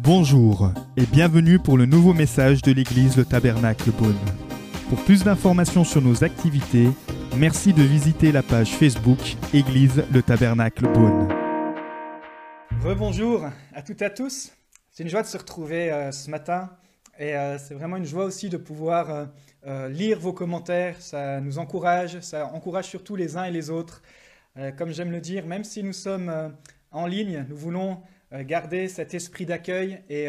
Bonjour 0.00 0.70
et 0.96 1.06
bienvenue 1.06 1.58
pour 1.58 1.76
le 1.76 1.86
nouveau 1.86 2.12
message 2.12 2.62
de 2.62 2.72
l'église 2.72 3.16
Le 3.16 3.24
Tabernacle 3.24 3.90
Beaune. 3.90 4.14
Pour 4.88 5.02
plus 5.04 5.24
d'informations 5.24 5.82
sur 5.82 6.02
nos 6.02 6.22
activités, 6.24 6.88
merci 7.36 7.72
de 7.72 7.82
visiter 7.82 8.30
la 8.30 8.42
page 8.42 8.76
Facebook 8.76 9.18
Église 9.52 10.04
Le 10.12 10.22
Tabernacle 10.22 10.86
Beaune. 10.92 11.28
Rebonjour 12.82 13.46
à 13.72 13.82
toutes 13.82 14.02
et 14.02 14.04
à 14.04 14.10
tous. 14.10 14.52
C'est 14.92 15.02
une 15.02 15.08
joie 15.08 15.22
de 15.22 15.26
se 15.26 15.38
retrouver 15.38 15.90
euh, 15.90 16.12
ce 16.12 16.30
matin 16.30 16.70
et 17.18 17.34
euh, 17.34 17.58
c'est 17.58 17.74
vraiment 17.74 17.96
une 17.96 18.04
joie 18.04 18.24
aussi 18.24 18.48
de 18.48 18.56
pouvoir 18.56 19.28
euh, 19.66 19.88
lire 19.88 20.20
vos 20.20 20.32
commentaires. 20.32 21.00
Ça 21.00 21.40
nous 21.40 21.58
encourage, 21.58 22.20
ça 22.20 22.46
encourage 22.52 22.84
surtout 22.84 23.16
les 23.16 23.36
uns 23.36 23.44
et 23.44 23.50
les 23.50 23.70
autres. 23.70 24.02
Euh, 24.56 24.70
comme 24.70 24.92
j'aime 24.92 25.10
le 25.10 25.20
dire, 25.20 25.46
même 25.46 25.64
si 25.64 25.82
nous 25.82 25.92
sommes 25.92 26.28
euh, 26.28 26.48
en 26.92 27.06
ligne, 27.06 27.44
nous 27.48 27.56
voulons 27.56 28.00
euh, 28.32 28.44
garder 28.44 28.86
cet 28.86 29.12
esprit 29.12 29.46
d'accueil 29.46 30.00
et 30.08 30.28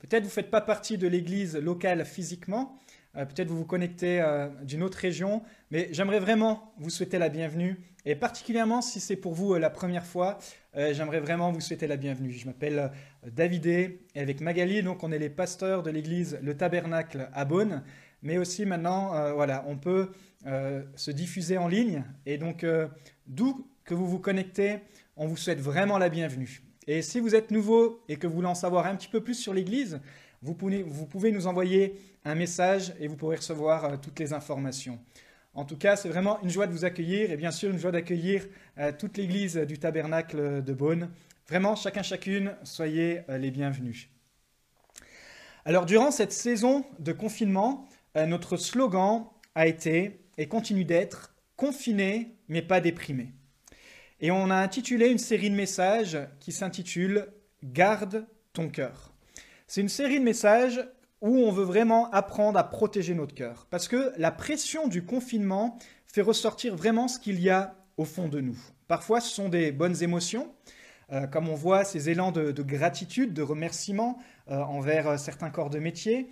peut-être 0.00 0.22
vous 0.22 0.28
ne 0.28 0.32
faites 0.32 0.50
pas 0.50 0.60
partie 0.60 0.98
de 0.98 1.08
l'église 1.08 1.56
locale 1.56 2.04
physiquement, 2.04 2.78
peut-être 3.14 3.48
vous 3.48 3.58
vous 3.58 3.64
connectez 3.64 4.22
d'une 4.62 4.82
autre 4.82 4.98
région, 4.98 5.42
mais 5.70 5.88
j'aimerais 5.92 6.18
vraiment 6.18 6.74
vous 6.78 6.90
souhaiter 6.90 7.18
la 7.18 7.28
bienvenue 7.28 7.78
et 8.04 8.16
particulièrement 8.16 8.82
si 8.82 9.00
c'est 9.00 9.16
pour 9.16 9.34
vous 9.34 9.54
la 9.54 9.70
première 9.70 10.04
fois, 10.04 10.38
j'aimerais 10.74 11.20
vraiment 11.20 11.52
vous 11.52 11.60
souhaiter 11.60 11.86
la 11.86 11.96
bienvenue. 11.96 12.32
Je 12.32 12.46
m'appelle 12.46 12.90
Davidé 13.24 14.00
et 14.14 14.20
avec 14.20 14.40
Magali, 14.40 14.82
donc 14.82 15.02
on 15.04 15.12
est 15.12 15.18
les 15.18 15.30
pasteurs 15.30 15.82
de 15.82 15.90
l'église 15.90 16.38
Le 16.42 16.56
Tabernacle 16.56 17.28
à 17.32 17.44
Beaune, 17.44 17.82
mais 18.22 18.36
aussi 18.36 18.66
maintenant, 18.66 19.32
voilà, 19.34 19.64
on 19.68 19.76
peut 19.76 20.10
se 20.96 21.10
diffuser 21.10 21.58
en 21.58 21.68
ligne 21.68 22.04
et 22.26 22.38
donc 22.38 22.64
euh, 22.64 22.88
d'où 23.26 23.66
que 23.84 23.94
vous 23.94 24.06
vous 24.06 24.18
connectez, 24.18 24.78
on 25.16 25.26
vous 25.26 25.36
souhaite 25.36 25.60
vraiment 25.60 25.98
la 25.98 26.08
bienvenue. 26.08 26.62
Et 26.86 27.02
si 27.02 27.20
vous 27.20 27.34
êtes 27.34 27.50
nouveau 27.50 28.02
et 28.08 28.16
que 28.16 28.26
vous 28.26 28.34
voulez 28.34 28.48
en 28.48 28.54
savoir 28.54 28.86
un 28.86 28.96
petit 28.96 29.08
peu 29.08 29.22
plus 29.22 29.34
sur 29.34 29.54
l'église, 29.54 30.00
vous 30.42 30.54
pouvez, 30.54 31.32
nous 31.32 31.46
envoyer 31.46 31.94
un 32.24 32.34
message 32.34 32.92
et 33.00 33.08
vous 33.08 33.16
pourrez 33.16 33.36
recevoir 33.36 33.84
euh, 33.84 33.96
toutes 33.96 34.18
les 34.20 34.32
informations. 34.34 34.98
En 35.54 35.64
tout 35.64 35.76
cas, 35.76 35.94
c'est 35.94 36.08
vraiment 36.08 36.40
une 36.42 36.50
joie 36.50 36.66
de 36.66 36.72
vous 36.72 36.84
accueillir 36.84 37.30
et 37.30 37.36
bien 37.36 37.52
sûr 37.52 37.70
une 37.70 37.78
joie 37.78 37.92
d'accueillir 37.92 38.44
euh, 38.78 38.90
toute 38.96 39.16
l'église 39.16 39.56
du 39.56 39.78
tabernacle 39.78 40.62
de 40.64 40.72
Beaune. 40.72 41.10
Vraiment, 41.48 41.76
chacun, 41.76 42.02
chacune, 42.02 42.56
soyez 42.64 43.20
euh, 43.28 43.38
les 43.38 43.52
bienvenus. 43.52 44.08
Alors, 45.64 45.86
durant 45.86 46.10
cette 46.10 46.32
saison 46.32 46.84
de 46.98 47.12
confinement, 47.12 47.86
euh, 48.16 48.26
notre 48.26 48.56
slogan 48.56 49.26
a 49.54 49.68
été 49.68 50.23
et 50.38 50.48
continue 50.48 50.84
d'être 50.84 51.34
confiné 51.56 52.36
mais 52.48 52.62
pas 52.62 52.80
déprimé. 52.80 53.32
Et 54.20 54.30
on 54.30 54.50
a 54.50 54.56
intitulé 54.56 55.08
une 55.08 55.18
série 55.18 55.50
de 55.50 55.56
messages 55.56 56.18
qui 56.40 56.52
s'intitule 56.52 57.28
Garde 57.62 58.26
ton 58.52 58.68
cœur. 58.68 59.12
C'est 59.66 59.80
une 59.80 59.88
série 59.88 60.18
de 60.18 60.24
messages 60.24 60.86
où 61.20 61.38
on 61.38 61.50
veut 61.50 61.64
vraiment 61.64 62.10
apprendre 62.10 62.58
à 62.58 62.68
protéger 62.68 63.14
notre 63.14 63.34
cœur. 63.34 63.66
Parce 63.70 63.88
que 63.88 64.12
la 64.18 64.30
pression 64.30 64.88
du 64.88 65.04
confinement 65.04 65.78
fait 66.06 66.20
ressortir 66.20 66.76
vraiment 66.76 67.08
ce 67.08 67.18
qu'il 67.18 67.40
y 67.40 67.50
a 67.50 67.76
au 67.96 68.04
fond 68.04 68.28
de 68.28 68.40
nous. 68.40 68.58
Parfois, 68.88 69.20
ce 69.20 69.34
sont 69.34 69.48
des 69.48 69.72
bonnes 69.72 70.02
émotions, 70.02 70.52
euh, 71.12 71.26
comme 71.26 71.48
on 71.48 71.54
voit 71.54 71.84
ces 71.84 72.10
élans 72.10 72.30
de, 72.30 72.52
de 72.52 72.62
gratitude, 72.62 73.32
de 73.32 73.42
remerciement 73.42 74.18
euh, 74.50 74.60
envers 74.60 75.08
euh, 75.08 75.16
certains 75.16 75.50
corps 75.50 75.70
de 75.70 75.78
métier. 75.78 76.28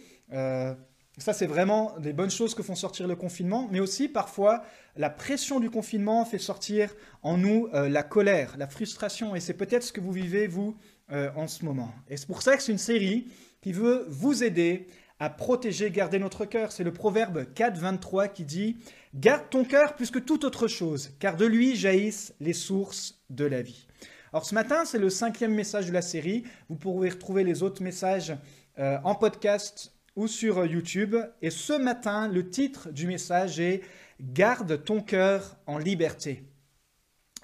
Ça, 1.18 1.34
c'est 1.34 1.46
vraiment 1.46 1.94
des 1.98 2.14
bonnes 2.14 2.30
choses 2.30 2.54
que 2.54 2.62
font 2.62 2.74
sortir 2.74 3.06
le 3.06 3.16
confinement, 3.16 3.68
mais 3.70 3.80
aussi 3.80 4.08
parfois 4.08 4.62
la 4.96 5.10
pression 5.10 5.60
du 5.60 5.68
confinement 5.68 6.24
fait 6.24 6.38
sortir 6.38 6.94
en 7.22 7.36
nous 7.36 7.68
euh, 7.74 7.88
la 7.88 8.02
colère, 8.02 8.54
la 8.56 8.66
frustration, 8.66 9.36
et 9.36 9.40
c'est 9.40 9.54
peut-être 9.54 9.82
ce 9.82 9.92
que 9.92 10.00
vous 10.00 10.12
vivez, 10.12 10.46
vous, 10.46 10.74
euh, 11.10 11.30
en 11.36 11.48
ce 11.48 11.66
moment. 11.66 11.92
Et 12.08 12.16
c'est 12.16 12.26
pour 12.26 12.40
ça 12.40 12.56
que 12.56 12.62
c'est 12.62 12.72
une 12.72 12.78
série 12.78 13.26
qui 13.60 13.72
veut 13.72 14.06
vous 14.08 14.42
aider 14.42 14.86
à 15.20 15.28
protéger, 15.28 15.90
garder 15.90 16.18
notre 16.18 16.46
cœur. 16.46 16.72
C'est 16.72 16.82
le 16.82 16.92
proverbe 16.92 17.52
4, 17.52 17.76
23 17.76 18.28
qui 18.28 18.44
dit 18.44 18.78
«Garde 19.14 19.50
ton 19.50 19.64
cœur 19.64 19.94
plus 19.94 20.10
que 20.10 20.18
toute 20.18 20.44
autre 20.44 20.66
chose, 20.66 21.12
car 21.20 21.36
de 21.36 21.44
lui 21.44 21.76
jaillissent 21.76 22.34
les 22.40 22.54
sources 22.54 23.22
de 23.28 23.44
la 23.44 23.60
vie.» 23.60 23.86
Alors 24.32 24.46
ce 24.46 24.54
matin, 24.54 24.86
c'est 24.86 24.98
le 24.98 25.10
cinquième 25.10 25.54
message 25.54 25.86
de 25.86 25.92
la 25.92 26.00
série. 26.00 26.44
Vous 26.70 26.76
pourrez 26.76 27.10
retrouver 27.10 27.44
les 27.44 27.62
autres 27.62 27.82
messages 27.82 28.34
euh, 28.78 28.96
en 29.04 29.14
podcast 29.14 29.92
ou 30.16 30.26
sur 30.26 30.64
YouTube. 30.66 31.16
Et 31.40 31.50
ce 31.50 31.72
matin, 31.72 32.28
le 32.28 32.48
titre 32.48 32.90
du 32.90 33.06
message 33.06 33.60
est 33.60 33.82
Garde 34.20 34.84
ton 34.84 35.00
cœur 35.00 35.56
en 35.66 35.78
liberté. 35.78 36.44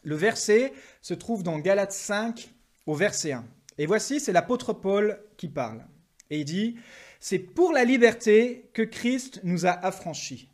Le 0.05 0.15
verset 0.15 0.73
se 1.03 1.15
trouve 1.15 1.43
dans 1.43 1.59
Galates 1.59 1.93
5 1.93 2.51
au 2.87 2.95
verset 2.95 3.33
1. 3.33 3.45
Et 3.79 3.87
voici, 3.87 4.21
c'est 4.21 4.33
l'apôtre 4.33 4.73
Paul 4.73 5.21
qui 5.37 5.49
parle. 5.49 5.85
Et 6.31 6.41
il 6.41 6.45
dit, 6.45 6.77
c'est 7.21 7.39
pour 7.39 7.73
la 7.73 7.85
liberté 7.85 8.71
que 8.75 8.83
Christ 8.83 9.41
nous 9.43 9.67
a 9.67 9.71
affranchis. 9.71 10.49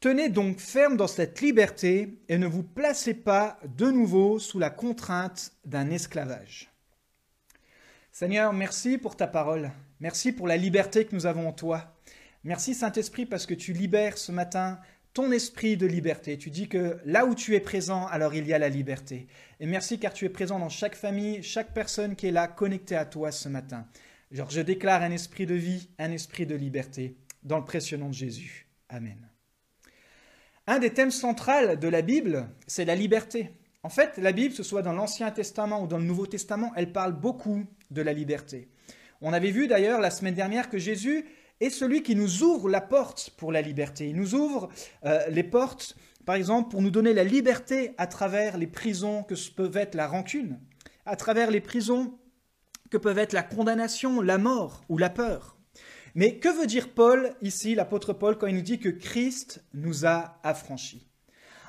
Tenez 0.00 0.28
donc 0.28 0.58
ferme 0.58 0.96
dans 0.96 1.06
cette 1.06 1.40
liberté 1.40 2.18
et 2.28 2.36
ne 2.36 2.46
vous 2.46 2.64
placez 2.64 3.14
pas 3.14 3.58
de 3.76 3.90
nouveau 3.90 4.38
sous 4.38 4.58
la 4.58 4.70
contrainte 4.70 5.52
d'un 5.64 5.90
esclavage. 5.90 6.72
Seigneur, 8.10 8.52
merci 8.52 8.98
pour 8.98 9.16
ta 9.16 9.26
parole. 9.26 9.70
Merci 10.02 10.32
pour 10.32 10.48
la 10.48 10.56
liberté 10.56 11.04
que 11.04 11.14
nous 11.14 11.26
avons 11.26 11.46
en 11.46 11.52
toi. 11.52 11.94
Merci 12.42 12.74
Saint-Esprit 12.74 13.24
parce 13.24 13.46
que 13.46 13.54
tu 13.54 13.72
libères 13.72 14.18
ce 14.18 14.32
matin 14.32 14.80
ton 15.14 15.30
esprit 15.30 15.76
de 15.76 15.86
liberté. 15.86 16.36
Tu 16.38 16.50
dis 16.50 16.68
que 16.68 16.98
là 17.04 17.24
où 17.24 17.36
tu 17.36 17.54
es 17.54 17.60
présent, 17.60 18.08
alors 18.08 18.34
il 18.34 18.44
y 18.48 18.52
a 18.52 18.58
la 18.58 18.68
liberté. 18.68 19.28
Et 19.60 19.66
merci 19.66 20.00
car 20.00 20.12
tu 20.12 20.24
es 20.24 20.28
présent 20.28 20.58
dans 20.58 20.68
chaque 20.68 20.96
famille, 20.96 21.44
chaque 21.44 21.72
personne 21.72 22.16
qui 22.16 22.26
est 22.26 22.32
là 22.32 22.48
connectée 22.48 22.96
à 22.96 23.04
toi 23.04 23.30
ce 23.30 23.48
matin. 23.48 23.86
Genre, 24.32 24.50
je 24.50 24.60
déclare 24.60 25.02
un 25.02 25.12
esprit 25.12 25.46
de 25.46 25.54
vie, 25.54 25.88
un 26.00 26.10
esprit 26.10 26.46
de 26.46 26.56
liberté, 26.56 27.16
dans 27.44 27.58
le 27.58 27.64
précieux 27.64 27.96
nom 27.96 28.08
de 28.08 28.14
Jésus. 28.14 28.66
Amen. 28.88 29.28
Un 30.66 30.80
des 30.80 30.90
thèmes 30.90 31.12
centraux 31.12 31.76
de 31.76 31.88
la 31.88 32.02
Bible, 32.02 32.48
c'est 32.66 32.86
la 32.86 32.96
liberté. 32.96 33.52
En 33.84 33.88
fait, 33.88 34.18
la 34.18 34.32
Bible, 34.32 34.50
que 34.50 34.56
ce 34.56 34.62
soit 34.64 34.82
dans 34.82 34.94
l'Ancien 34.94 35.30
Testament 35.30 35.80
ou 35.80 35.86
dans 35.86 35.98
le 35.98 36.04
Nouveau 36.04 36.26
Testament, 36.26 36.72
elle 36.74 36.90
parle 36.90 37.12
beaucoup 37.12 37.64
de 37.92 38.02
la 38.02 38.12
liberté. 38.12 38.68
On 39.24 39.32
avait 39.32 39.52
vu 39.52 39.68
d'ailleurs 39.68 40.00
la 40.00 40.10
semaine 40.10 40.34
dernière 40.34 40.68
que 40.68 40.78
Jésus 40.78 41.24
est 41.60 41.70
celui 41.70 42.02
qui 42.02 42.16
nous 42.16 42.42
ouvre 42.42 42.68
la 42.68 42.80
porte 42.80 43.30
pour 43.36 43.52
la 43.52 43.62
liberté. 43.62 44.08
Il 44.08 44.16
nous 44.16 44.34
ouvre 44.34 44.68
euh, 45.04 45.20
les 45.28 45.44
portes, 45.44 45.96
par 46.26 46.34
exemple, 46.34 46.72
pour 46.72 46.82
nous 46.82 46.90
donner 46.90 47.14
la 47.14 47.22
liberté 47.22 47.94
à 47.98 48.08
travers 48.08 48.58
les 48.58 48.66
prisons 48.66 49.22
que 49.22 49.34
peuvent 49.54 49.76
être 49.76 49.94
la 49.94 50.08
rancune, 50.08 50.58
à 51.06 51.14
travers 51.14 51.52
les 51.52 51.60
prisons 51.60 52.18
que 52.90 52.96
peuvent 52.96 53.18
être 53.18 53.32
la 53.32 53.44
condamnation, 53.44 54.20
la 54.20 54.38
mort 54.38 54.82
ou 54.88 54.98
la 54.98 55.08
peur. 55.08 55.56
Mais 56.16 56.40
que 56.40 56.48
veut 56.48 56.66
dire 56.66 56.92
Paul 56.92 57.32
ici, 57.42 57.76
l'apôtre 57.76 58.12
Paul, 58.12 58.36
quand 58.36 58.48
il 58.48 58.56
nous 58.56 58.60
dit 58.60 58.80
que 58.80 58.88
Christ 58.88 59.64
nous 59.72 60.04
a 60.04 60.40
affranchis? 60.42 61.06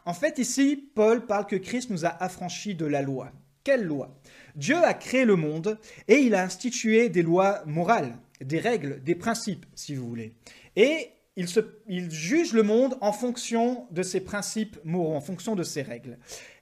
En 0.06 0.16
fait, 0.16 0.40
ici, 0.40 0.90
Paul 0.96 1.28
parle 1.28 1.46
que 1.46 1.56
Christ 1.56 1.92
nous 1.92 2.04
a 2.04 2.10
affranchis 2.10 2.74
de 2.74 2.88
la 2.88 3.04
loi. 3.04 3.32
Quelle 3.64 3.84
loi? 3.84 4.14
Dieu 4.56 4.78
a 4.84 4.94
créé 4.94 5.26
le 5.26 5.36
monde 5.36 5.80
et 6.08 6.18
il 6.18 6.36
a 6.36 6.44
institué 6.44 7.10
des 7.10 7.22
lois 7.22 7.64
morales, 7.66 8.18
des 8.42 8.60
règles, 8.60 9.02
des 9.04 9.16
principes, 9.16 9.66
si 9.74 9.96
vous 9.96 10.08
voulez. 10.08 10.34
Et 10.76 11.10
il, 11.36 12.12
juge 12.12 12.54
le 12.54 12.64
monde 12.64 12.96
en 13.02 13.12
fonction 13.12 13.88
de 13.92 14.04
ces 14.04 14.20
principes 14.20 14.78
moraux, 14.84 15.16
en 15.16 15.22
fonction 15.22 15.56
de 15.56 15.64
ces 15.64 15.82
règles. 15.82 16.18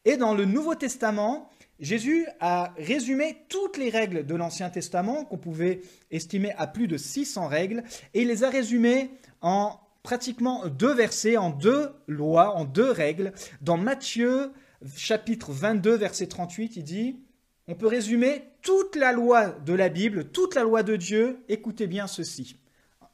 Et 0.06 0.16
dans 0.16 0.34
le 0.34 0.46
Nouveau 0.46 0.76
Testament, 0.76 1.50
Jésus 1.80 2.28
a 2.40 2.74
résumé 2.78 3.38
toutes 3.50 3.78
les 3.78 3.90
règles 3.90 4.26
de 4.26 4.36
l'Ancien 4.36 4.70
Testament, 4.70 5.26
qu'on 5.26 5.38
pouvait 5.38 5.82
estimer 6.12 6.54
à 6.58 6.68
plus 6.68 6.88
de 6.88 6.98
600 6.98 7.48
règles, 7.48 7.84
et 8.14 8.22
il 8.22 8.28
les 8.28 8.44
a 8.44 8.50
résumées 8.50 9.10
en 9.42 9.80
pratiquement 10.04 10.68
deux 10.68 10.94
versets, 10.94 11.38
en 11.38 11.50
deux 11.50 11.90
lois, 12.08 12.56
en 12.56 12.66
deux 12.66 12.92
règles. 12.92 13.34
Dans 13.62 13.78
Matthieu 13.78 14.52
chapitre 14.96 15.52
22, 15.52 15.96
verset 15.96 16.28
38, 16.28 16.78
il 16.78 16.84
dit, 16.84 17.20
on 17.68 17.76
peut 17.76 17.88
résumer 17.88 18.44
toute 18.62 18.96
la 18.96 19.12
loi 19.12 19.50
de 19.50 19.74
la 19.74 19.90
Bible, 19.90 20.32
toute 20.32 20.56
la 20.56 20.64
loi 20.64 20.84
de 20.84 20.96
Dieu, 20.96 21.44
écoutez 21.50 21.88
bien 21.88 22.08
ceci, 22.08 22.58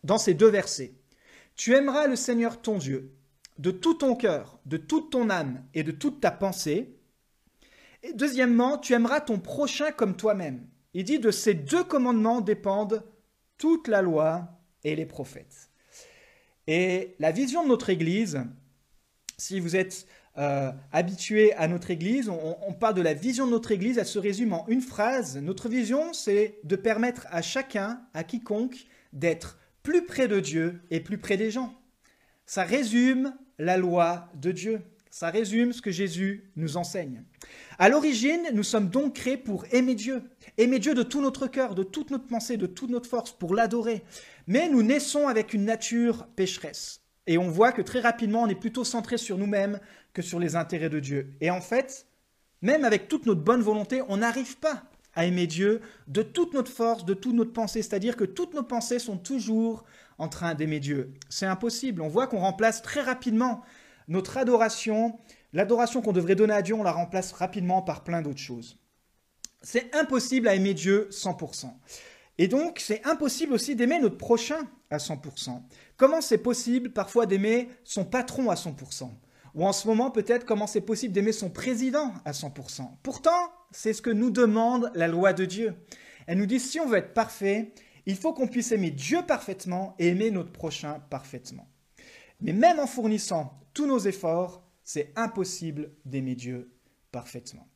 dans 0.04 0.18
ces 0.18 0.34
deux 0.34 0.50
versets. 0.50 0.94
Tu 1.56 1.74
aimeras 1.74 2.08
le 2.08 2.16
Seigneur 2.16 2.62
ton 2.62 2.78
Dieu 2.78 3.14
de 3.60 3.72
tout 3.72 3.96
ton 3.96 4.16
cœur, 4.16 4.60
de 4.66 4.78
toute 4.78 5.12
ton 5.12 5.30
âme 5.30 5.64
et 5.74 5.84
de 5.84 5.92
toute 5.92 6.22
ta 6.22 6.32
pensée. 6.32 6.96
Et 8.04 8.14
deuxièmement, 8.14 8.78
tu 8.78 8.94
aimeras 8.94 9.22
ton 9.22 9.40
prochain 9.40 9.92
comme 9.92 10.16
toi-même. 10.16 10.68
Il 10.94 11.04
dit 11.04 11.20
de 11.20 11.32
ces 11.32 11.54
deux 11.54 11.84
commandements 11.84 12.42
dépendent 12.42 13.04
toute 13.58 13.88
la 13.88 14.02
loi 14.02 14.48
et 14.84 14.96
les 14.96 15.06
prophètes. 15.06 15.70
Et 16.68 17.16
la 17.20 17.32
vision 17.32 17.64
de 17.64 17.70
notre 17.70 17.90
Église, 17.90 18.44
si 19.38 19.60
vous 19.60 19.76
êtes 19.76 20.06
euh, 20.38 20.72
habitué 20.92 21.54
à 21.54 21.68
notre 21.68 21.90
Église, 21.90 22.30
on, 22.30 22.58
on, 22.68 22.74
parle 22.74 22.94
de 22.94 23.02
la 23.02 23.14
vision 23.14 23.46
de 23.46 23.52
notre 23.52 23.72
Église, 23.72 23.98
elle 23.98 24.06
se 24.06 24.20
résume 24.20 24.54
en 24.54 24.68
une 24.68 24.82
phrase. 24.82 25.38
Notre 25.38 25.68
vision, 25.68 26.14
c'est 26.14 26.60
de 26.64 26.76
permettre 26.76 27.26
à 27.32 27.42
chacun, 27.42 28.02
à 28.14 28.24
quiconque, 28.24 28.86
d'être 29.14 29.58
plus 29.84 30.06
près 30.06 30.28
de 30.28 30.40
Dieu 30.40 30.82
et 30.92 31.00
plus 31.00 31.18
près 31.18 31.38
des 31.38 31.50
gens. 31.50 31.74
Ça 32.46 32.64
résume 32.64 33.34
la 33.58 33.78
loi 33.78 34.30
de 34.36 34.52
Dieu. 34.52 34.82
Ça 35.10 35.30
résume 35.30 35.74
ce 35.74 35.82
que 35.82 35.90
Jésus 35.90 36.52
nous 36.56 36.78
enseigne. 36.78 37.24
À 37.80 37.90
l'origine, 37.90 38.44
nous 38.54 38.64
sommes 38.64 38.90
donc 38.90 39.16
créés 39.16 39.38
pour 39.38 39.66
aimer 39.72 39.96
Dieu. 39.96 40.22
Aimer 40.58 40.78
Dieu 40.78 40.94
de 40.94 41.04
tout 41.04 41.22
notre 41.22 41.48
cœur, 41.48 41.74
de 41.74 41.84
toute 41.84 42.12
notre 42.12 42.28
pensée, 42.28 42.58
de 42.58 42.68
toute 42.68 42.92
notre 42.92 43.10
force, 43.10 43.32
pour 43.32 43.56
l'adorer. 43.56 44.04
Mais 44.46 44.70
nous 44.70 44.84
naissons 44.84 45.28
avec 45.28 45.54
une 45.54 45.66
nature 45.66 46.28
pécheresse. 46.36 47.02
Et 47.26 47.38
on 47.38 47.50
voit 47.50 47.72
que 47.72 47.82
très 47.82 48.00
rapidement, 48.00 48.44
on 48.44 48.48
est 48.48 48.56
plutôt 48.56 48.84
centré 48.84 49.18
sur 49.18 49.38
nous-mêmes 49.38 49.80
que 50.14 50.22
sur 50.22 50.40
les 50.40 50.56
intérêts 50.56 50.90
de 50.90 51.00
Dieu. 51.00 51.34
Et 51.42 51.52
en 51.52 51.62
fait, 51.62 52.08
même 52.62 52.86
avec 52.86 53.08
toute 53.08 53.26
notre 53.26 53.42
bonne 53.42 53.62
volonté, 53.62 54.02
on 54.08 54.18
n'arrive 54.18 54.58
pas 54.58 54.84
à 55.16 55.26
aimer 55.26 55.48
Dieu 55.48 55.82
de 56.08 56.22
toute 56.22 56.54
notre 56.54 56.72
force, 56.72 57.06
de 57.06 57.14
toute 57.14 57.34
notre 57.34 57.54
pensée. 57.54 57.82
C'est-à-dire 57.82 58.16
que 58.16 58.24
toutes 58.24 58.54
nos 58.54 58.64
pensées 58.64 59.00
sont 59.00 59.18
toujours 59.18 59.84
en 60.18 60.28
train 60.28 60.56
d'aimer 60.56 60.80
Dieu. 60.80 61.14
C'est 61.30 61.46
impossible. 61.46 62.02
On 62.02 62.08
voit 62.08 62.28
qu'on 62.28 62.40
remplace 62.40 62.82
très 62.82 63.02
rapidement 63.02 63.64
notre 64.08 64.38
adoration, 64.38 65.20
l'adoration 65.54 66.02
qu'on 66.02 66.14
devrait 66.14 66.36
donner 66.36 66.54
à 66.54 66.62
Dieu, 66.62 66.76
on 66.76 66.84
la 66.84 66.92
remplace 66.92 67.34
rapidement 67.34 67.82
par 67.82 68.04
plein 68.04 68.22
d'autres 68.22 68.40
choses. 68.40 68.78
C'est 69.62 69.94
impossible 69.96 70.48
à 70.48 70.56
aimer 70.56 70.74
Dieu 70.74 71.10
100%. 71.12 71.72
Et 72.38 72.48
donc, 72.48 72.80
c'est 72.80 73.06
impossible 73.06 73.54
aussi 73.54 73.76
d'aimer 73.76 74.00
notre 74.00 74.18
prochain 74.18 74.68
à 74.90 74.98
100%. 74.98 75.62
Comment 75.98 76.22
c'est 76.22 76.38
possible 76.38 76.92
parfois 76.92 77.26
d'aimer 77.26 77.70
son 77.84 78.06
patron 78.06 78.50
à 78.50 78.56
100% 78.56 79.10
Ou 79.58 79.66
en 79.66 79.74
ce 79.74 79.88
moment, 79.88 80.12
peut-être, 80.12 80.46
comment 80.46 80.68
c'est 80.68 80.82
possible 80.82 81.16
d'aimer 81.16 81.32
son 81.32 81.50
président 81.50 82.14
à 82.26 82.32
100% 82.32 82.88
Pourtant, 83.02 83.52
c'est 83.72 83.92
ce 83.92 84.04
que 84.04 84.12
nous 84.12 84.30
demande 84.30 84.92
la 84.94 85.08
loi 85.08 85.34
de 85.34 85.46
Dieu. 85.46 85.74
Elle 86.28 86.38
nous 86.38 86.46
dit, 86.46 86.60
si 86.60 86.80
on 86.80 86.86
veut 86.86 87.00
être 87.00 87.16
parfait, 87.16 87.74
il 88.06 88.16
faut 88.16 88.34
qu'on 88.34 88.48
puisse 88.48 88.72
aimer 88.72 88.92
Dieu 88.92 89.24
parfaitement 89.28 89.96
et 89.98 90.10
aimer 90.10 90.30
notre 90.30 90.52
prochain 90.52 91.02
parfaitement. 91.10 91.68
Mais 92.40 92.54
même 92.54 92.80
en 92.80 92.86
fournissant 92.86 93.60
tous 93.74 93.88
nos 93.88 93.98
efforts, 93.98 94.64
c'est 94.84 95.12
impossible 95.16 95.90
d'aimer 96.06 96.36
Dieu 96.36 96.72
parfaitement. 97.12 97.68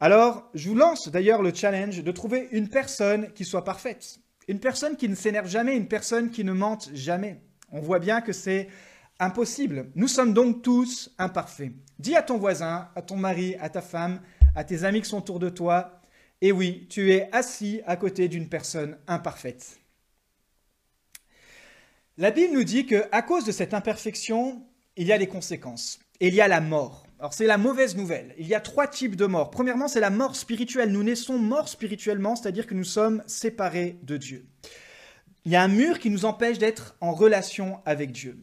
Alors, 0.00 0.50
je 0.52 0.68
vous 0.68 0.74
lance 0.74 1.08
d'ailleurs 1.08 1.40
le 1.40 1.54
challenge 1.54 2.04
de 2.04 2.12
trouver 2.12 2.48
une 2.52 2.68
personne 2.68 3.32
qui 3.32 3.46
soit 3.46 3.64
parfaite, 3.64 4.18
une 4.46 4.60
personne 4.60 4.98
qui 4.98 5.08
ne 5.08 5.14
s'énerve 5.14 5.48
jamais, 5.48 5.74
une 5.74 5.88
personne 5.88 6.30
qui 6.30 6.44
ne 6.44 6.52
mente 6.52 6.90
jamais. 6.92 7.40
On 7.72 7.80
voit 7.80 7.98
bien 7.98 8.20
que 8.20 8.34
c'est 8.34 8.68
impossible. 9.20 9.90
Nous 9.94 10.08
sommes 10.08 10.34
donc 10.34 10.62
tous 10.62 11.10
imparfaits. 11.18 11.72
Dis 11.98 12.16
à 12.16 12.22
ton 12.22 12.38
voisin, 12.38 12.88
à 12.94 13.02
ton 13.02 13.16
mari, 13.16 13.56
à 13.60 13.68
ta 13.68 13.82
femme, 13.82 14.20
à 14.54 14.64
tes 14.64 14.84
amis 14.84 15.02
qui 15.02 15.08
sont 15.08 15.18
autour 15.18 15.38
de 15.38 15.48
toi, 15.48 16.00
et 16.40 16.52
oui, 16.52 16.86
tu 16.90 17.12
es 17.12 17.28
assis 17.32 17.80
à 17.86 17.96
côté 17.96 18.28
d'une 18.28 18.48
personne 18.48 18.98
imparfaite. 19.06 19.78
La 22.18 22.30
Bible 22.30 22.54
nous 22.54 22.64
dit 22.64 22.86
que 22.86 23.04
à 23.12 23.22
cause 23.22 23.44
de 23.44 23.52
cette 23.52 23.74
imperfection, 23.74 24.62
il 24.96 25.06
y 25.06 25.12
a 25.12 25.18
des 25.18 25.26
conséquences. 25.26 25.98
Il 26.20 26.34
y 26.34 26.40
a 26.40 26.48
la 26.48 26.60
mort. 26.60 27.06
Alors 27.18 27.32
c'est 27.32 27.46
la 27.46 27.58
mauvaise 27.58 27.96
nouvelle. 27.96 28.34
Il 28.38 28.46
y 28.46 28.54
a 28.54 28.60
trois 28.60 28.86
types 28.86 29.16
de 29.16 29.26
mort. 29.26 29.50
Premièrement, 29.50 29.88
c'est 29.88 30.00
la 30.00 30.10
mort 30.10 30.36
spirituelle. 30.36 30.92
Nous 30.92 31.02
naissons 31.02 31.38
morts 31.38 31.68
spirituellement, 31.68 32.36
c'est-à-dire 32.36 32.66
que 32.66 32.74
nous 32.74 32.84
sommes 32.84 33.22
séparés 33.26 33.98
de 34.02 34.16
Dieu. 34.16 34.46
Il 35.44 35.52
y 35.52 35.56
a 35.56 35.62
un 35.62 35.68
mur 35.68 35.98
qui 35.98 36.10
nous 36.10 36.24
empêche 36.24 36.58
d'être 36.58 36.96
en 37.00 37.12
relation 37.12 37.80
avec 37.84 38.12
Dieu. 38.12 38.38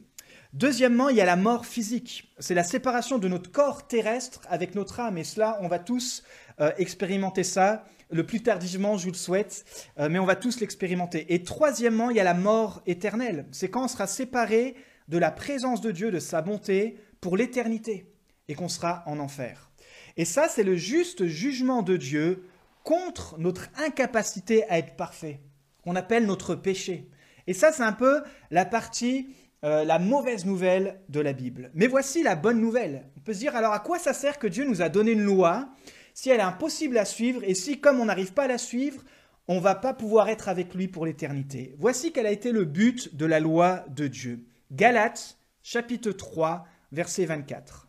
Deuxièmement, 0.54 1.08
il 1.08 1.16
y 1.16 1.22
a 1.22 1.26
la 1.26 1.38
mort 1.38 1.66
physique. 1.66 2.34
C'est 2.40 2.54
la 2.54 2.64
séparation 2.64 3.18
de 3.20 3.28
notre 3.28 3.52
corps 3.52 3.88
terrestre 3.88 4.42
avec 4.50 4.76
notre 4.76 5.00
âme. 5.00 5.18
Et 5.18 5.24
cela, 5.24 5.58
on 5.62 5.70
va 5.70 5.80
tous 5.80 6.24
euh, 6.60 6.72
expérimenter 6.78 7.44
ça 7.44 7.86
le 8.10 8.26
plus 8.26 8.44
tardivement, 8.44 8.98
je 8.98 9.06
vous 9.06 9.12
le 9.12 9.18
souhaite, 9.18 9.64
euh, 9.98 10.10
mais 10.10 10.20
on 10.20 10.26
va 10.26 10.36
tous 10.36 10.60
l'expérimenter. 10.60 11.34
Et 11.34 11.44
troisièmement, 11.44 12.10
il 12.10 12.18
y 12.18 12.20
a 12.20 12.26
la 12.26 12.34
mort 12.34 12.82
éternelle. 12.86 13.46
C'est 13.52 13.70
quand 13.70 13.86
on 13.86 13.88
sera 13.88 14.08
séparé 14.08 14.76
de 15.08 15.18
la 15.18 15.32
présence 15.32 15.82
de 15.82 15.92
Dieu, 15.92 16.12
de 16.12 16.20
sa 16.20 16.42
bonté, 16.42 16.98
pour 17.22 17.38
l'éternité, 17.38 18.12
et 18.48 18.56
qu'on 18.56 18.68
sera 18.68 19.04
en 19.06 19.20
enfer. 19.20 19.72
Et 20.18 20.26
ça, 20.26 20.48
c'est 20.50 20.64
le 20.64 20.76
juste 20.76 21.26
jugement 21.26 21.84
de 21.84 21.96
Dieu 21.96 22.48
contre 22.84 23.38
notre 23.38 23.70
incapacité 23.78 24.68
à 24.70 24.78
être 24.78 24.96
parfait, 24.96 25.40
qu'on 25.84 25.96
appelle 25.96 26.26
notre 26.26 26.56
péché. 26.56 27.10
Et 27.48 27.54
ça, 27.54 27.72
c'est 27.72 27.84
un 27.84 27.94
peu 27.94 28.22
la 28.50 28.66
partie, 28.66 29.28
euh, 29.64 29.84
la 29.84 30.00
mauvaise 30.00 30.46
nouvelle 30.46 31.00
de 31.10 31.20
la 31.20 31.34
Bible. 31.34 31.72
Mais 31.74 31.88
voici 31.88 32.24
la 32.24 32.36
bonne 32.36 32.60
nouvelle. 32.60 33.06
On 33.18 33.20
peut 33.20 33.34
se 33.34 33.40
dire, 33.40 33.56
alors 33.56 33.74
à 33.74 33.80
quoi 33.80 34.00
ça 34.00 34.14
sert 34.14 34.40
que 34.40 34.48
Dieu 34.48 34.66
nous 34.66 34.82
a 34.82 34.90
donné 34.90 35.12
une 35.12 35.24
loi 35.24 35.70
si 36.14 36.30
elle 36.30 36.40
est 36.40 36.44
impossible 36.44 36.98
à 36.98 37.06
suivre 37.06 37.42
et 37.44 37.54
si, 37.54 37.80
comme 37.80 38.00
on 38.00 38.06
n'arrive 38.06 38.34
pas 38.34 38.44
à 38.44 38.48
la 38.48 38.58
suivre, 38.58 39.04
on 39.48 39.60
va 39.60 39.76
pas 39.76 39.94
pouvoir 39.94 40.30
être 40.30 40.50
avec 40.50 40.74
lui 40.74 40.88
pour 40.88 41.06
l'éternité? 41.06 41.76
Voici 41.78 42.12
quel 42.12 42.26
a 42.26 42.32
été 42.32 42.52
le 42.52 42.66
but 42.66 43.16
de 43.16 43.26
la 43.26 43.40
loi 43.40 43.86
de 43.90 44.08
Dieu. 44.08 44.46
Galates, 44.72 45.38
chapitre 45.64 46.12
3, 46.12 46.66
verset 46.92 47.26
24. 47.26 47.88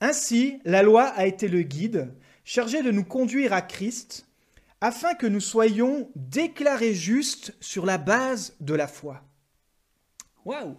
Ainsi, 0.00 0.60
la 0.64 0.82
loi 0.82 1.04
a 1.04 1.26
été 1.26 1.48
le 1.48 1.62
guide, 1.62 2.14
chargé 2.44 2.82
de 2.82 2.90
nous 2.90 3.04
conduire 3.04 3.52
à 3.52 3.62
Christ, 3.62 4.28
afin 4.80 5.14
que 5.14 5.26
nous 5.26 5.40
soyons 5.40 6.10
déclarés 6.14 6.94
justes 6.94 7.54
sur 7.60 7.86
la 7.86 7.98
base 7.98 8.54
de 8.60 8.74
la 8.74 8.86
foi. 8.86 9.22
Waouh 10.44 10.76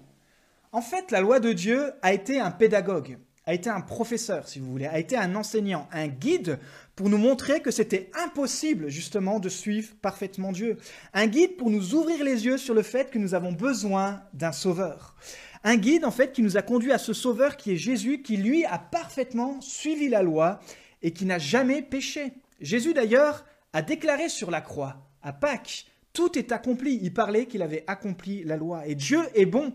En 0.71 0.81
fait, 0.81 1.11
la 1.11 1.21
loi 1.21 1.39
de 1.39 1.53
Dieu 1.53 1.93
a 2.01 2.13
été 2.13 2.39
un 2.39 2.51
pédagogue 2.51 3.17
a 3.47 3.53
été 3.53 3.69
un 3.69 3.81
professeur, 3.81 4.47
si 4.47 4.59
vous 4.59 4.71
voulez, 4.71 4.87
a 4.87 4.97
été 4.97 5.15
un 5.17 5.35
enseignant, 5.35 5.87
un 5.91 6.07
guide 6.07 6.59
pour 6.95 7.09
nous 7.09 7.17
montrer 7.17 7.61
que 7.61 7.71
c'était 7.71 8.09
impossible 8.23 8.89
justement 8.89 9.39
de 9.39 9.49
suivre 9.49 9.93
parfaitement 10.01 10.51
Dieu. 10.51 10.77
Un 11.13 11.27
guide 11.27 11.57
pour 11.57 11.69
nous 11.69 11.93
ouvrir 11.93 12.23
les 12.23 12.45
yeux 12.45 12.57
sur 12.57 12.73
le 12.73 12.81
fait 12.81 13.11
que 13.11 13.19
nous 13.19 13.35
avons 13.35 13.51
besoin 13.51 14.23
d'un 14.33 14.51
sauveur. 14.51 15.15
Un 15.63 15.77
guide 15.77 16.05
en 16.05 16.11
fait 16.11 16.31
qui 16.31 16.41
nous 16.41 16.57
a 16.57 16.61
conduit 16.61 16.91
à 16.91 16.97
ce 16.97 17.13
sauveur 17.13 17.57
qui 17.57 17.71
est 17.71 17.77
Jésus, 17.77 18.21
qui 18.21 18.37
lui 18.37 18.65
a 18.65 18.79
parfaitement 18.79 19.61
suivi 19.61 20.09
la 20.09 20.23
loi 20.23 20.59
et 21.03 21.11
qui 21.11 21.25
n'a 21.25 21.39
jamais 21.39 21.81
péché. 21.81 22.33
Jésus 22.61 22.93
d'ailleurs 22.93 23.45
a 23.73 23.81
déclaré 23.81 24.29
sur 24.29 24.49
la 24.49 24.61
croix, 24.61 25.07
à 25.21 25.33
Pâques, 25.33 25.85
tout 26.15 26.39
est 26.39 26.51
accompli. 26.51 26.97
Il 27.03 27.13
parlait 27.13 27.45
qu'il 27.45 27.61
avait 27.61 27.83
accompli 27.85 28.43
la 28.43 28.57
loi. 28.57 28.87
Et 28.87 28.95
Dieu 28.95 29.19
est 29.35 29.45
bon. 29.45 29.73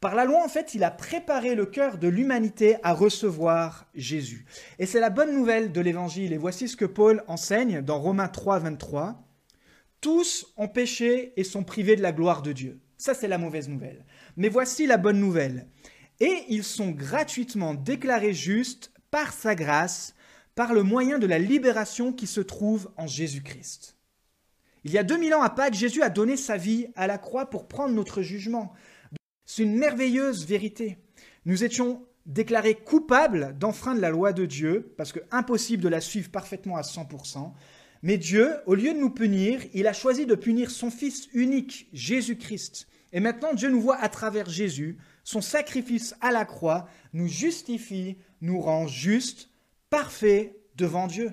Par 0.00 0.14
la 0.14 0.26
loi, 0.26 0.44
en 0.44 0.48
fait, 0.48 0.74
il 0.74 0.84
a 0.84 0.90
préparé 0.90 1.54
le 1.54 1.64
cœur 1.64 1.96
de 1.96 2.08
l'humanité 2.08 2.76
à 2.82 2.92
recevoir 2.92 3.86
Jésus. 3.94 4.44
Et 4.78 4.84
c'est 4.84 5.00
la 5.00 5.08
bonne 5.08 5.34
nouvelle 5.34 5.72
de 5.72 5.80
l'Évangile. 5.80 6.34
Et 6.34 6.38
voici 6.38 6.68
ce 6.68 6.76
que 6.76 6.84
Paul 6.84 7.24
enseigne 7.28 7.80
dans 7.80 7.98
Romains 7.98 8.28
3, 8.28 8.58
23. 8.58 9.22
Tous 10.02 10.52
ont 10.58 10.68
péché 10.68 11.32
et 11.36 11.44
sont 11.44 11.64
privés 11.64 11.96
de 11.96 12.02
la 12.02 12.12
gloire 12.12 12.42
de 12.42 12.52
Dieu. 12.52 12.80
Ça, 12.98 13.14
c'est 13.14 13.28
la 13.28 13.38
mauvaise 13.38 13.68
nouvelle. 13.68 14.04
Mais 14.36 14.50
voici 14.50 14.86
la 14.86 14.98
bonne 14.98 15.20
nouvelle. 15.20 15.66
Et 16.20 16.44
ils 16.48 16.64
sont 16.64 16.90
gratuitement 16.90 17.74
déclarés 17.74 18.34
justes 18.34 18.92
par 19.10 19.32
sa 19.32 19.54
grâce, 19.54 20.14
par 20.54 20.74
le 20.74 20.82
moyen 20.82 21.18
de 21.18 21.26
la 21.26 21.38
libération 21.38 22.12
qui 22.12 22.26
se 22.26 22.40
trouve 22.40 22.90
en 22.96 23.06
Jésus-Christ. 23.06 23.95
Il 24.86 24.92
y 24.92 24.98
a 24.98 25.02
2000 25.02 25.34
ans 25.34 25.42
à 25.42 25.50
Pâques, 25.50 25.74
Jésus 25.74 26.00
a 26.04 26.10
donné 26.10 26.36
sa 26.36 26.56
vie 26.56 26.86
à 26.94 27.08
la 27.08 27.18
croix 27.18 27.50
pour 27.50 27.66
prendre 27.66 27.92
notre 27.92 28.22
jugement. 28.22 28.72
C'est 29.44 29.64
une 29.64 29.76
merveilleuse 29.76 30.46
vérité. 30.46 30.98
Nous 31.44 31.64
étions 31.64 32.06
déclarés 32.24 32.76
coupables 32.76 33.58
d'enfreindre 33.58 34.00
la 34.00 34.10
loi 34.10 34.32
de 34.32 34.46
Dieu, 34.46 34.94
parce 34.96 35.10
que 35.10 35.18
impossible 35.32 35.82
de 35.82 35.88
la 35.88 36.00
suivre 36.00 36.30
parfaitement 36.30 36.76
à 36.76 36.82
100%. 36.82 37.52
Mais 38.04 38.16
Dieu, 38.16 38.54
au 38.66 38.76
lieu 38.76 38.94
de 38.94 39.00
nous 39.00 39.10
punir, 39.10 39.60
il 39.74 39.88
a 39.88 39.92
choisi 39.92 40.24
de 40.24 40.36
punir 40.36 40.70
son 40.70 40.92
Fils 40.92 41.28
unique, 41.32 41.88
Jésus-Christ. 41.92 42.86
Et 43.12 43.18
maintenant, 43.18 43.54
Dieu 43.54 43.70
nous 43.70 43.80
voit 43.80 44.00
à 44.00 44.08
travers 44.08 44.48
Jésus. 44.48 44.98
Son 45.24 45.40
sacrifice 45.40 46.14
à 46.20 46.30
la 46.30 46.44
croix 46.44 46.86
nous 47.12 47.26
justifie, 47.26 48.18
nous 48.40 48.60
rend 48.60 48.86
justes, 48.86 49.50
parfaits 49.90 50.54
devant 50.76 51.08
Dieu. 51.08 51.32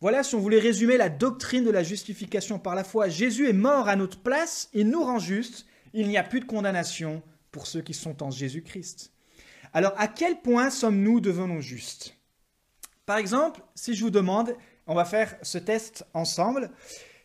Voilà, 0.00 0.22
si 0.22 0.34
on 0.34 0.40
voulait 0.40 0.58
résumer 0.58 0.96
la 0.96 1.10
doctrine 1.10 1.64
de 1.64 1.70
la 1.70 1.82
justification 1.82 2.58
par 2.58 2.74
la 2.74 2.84
foi, 2.84 3.08
Jésus 3.08 3.48
est 3.48 3.54
mort 3.54 3.88
à 3.88 3.96
notre 3.96 4.20
place, 4.20 4.70
il 4.72 4.88
nous 4.88 5.02
rend 5.02 5.18
justes, 5.18 5.66
il 5.92 6.08
n'y 6.08 6.16
a 6.16 6.22
plus 6.22 6.40
de 6.40 6.46
condamnation 6.46 7.22
pour 7.50 7.66
ceux 7.66 7.82
qui 7.82 7.92
sont 7.92 8.22
en 8.22 8.30
Jésus-Christ. 8.30 9.12
Alors, 9.74 9.92
à 9.98 10.08
quel 10.08 10.40
point 10.40 10.70
sommes-nous 10.70 11.20
devenus 11.20 11.62
justes? 11.62 12.16
Par 13.04 13.18
exemple, 13.18 13.60
si 13.74 13.94
je 13.94 14.02
vous 14.02 14.10
demande, 14.10 14.56
on 14.86 14.94
va 14.94 15.04
faire 15.04 15.36
ce 15.42 15.58
test 15.58 16.06
ensemble, 16.14 16.70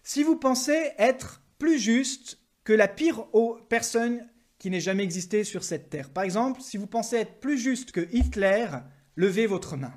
si 0.04 0.24
vous 0.24 0.36
pensez 0.36 0.92
être 0.98 1.42
plus 1.58 1.80
juste 1.80 2.40
que 2.66 2.74
la 2.74 2.90
pire 2.90 3.26
personne 3.70 4.28
qui 4.60 4.70
n'ait 4.70 4.82
jamais 4.82 5.04
existé 5.04 5.44
sur 5.44 5.64
cette 5.64 5.90
terre. 5.90 6.10
Par 6.10 6.24
exemple, 6.24 6.62
si 6.62 6.78
vous 6.78 6.88
pensez 6.88 7.18
être 7.18 7.40
plus 7.40 7.58
juste 7.58 7.92
que 7.92 8.08
Hitler, 8.12 8.68
levez 9.16 9.48
votre 9.48 9.78
main. 9.78 9.94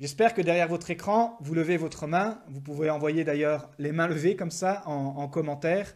J'espère 0.00 0.32
que 0.32 0.42
derrière 0.42 0.68
votre 0.68 0.90
écran, 0.90 1.36
vous 1.40 1.54
levez 1.54 1.76
votre 1.76 2.06
main. 2.06 2.40
Vous 2.48 2.60
pouvez 2.60 2.88
envoyer 2.88 3.24
d'ailleurs 3.24 3.70
les 3.78 3.90
mains 3.90 4.06
levées 4.06 4.36
comme 4.36 4.52
ça 4.52 4.82
en, 4.86 4.92
en 4.92 5.28
commentaire. 5.28 5.92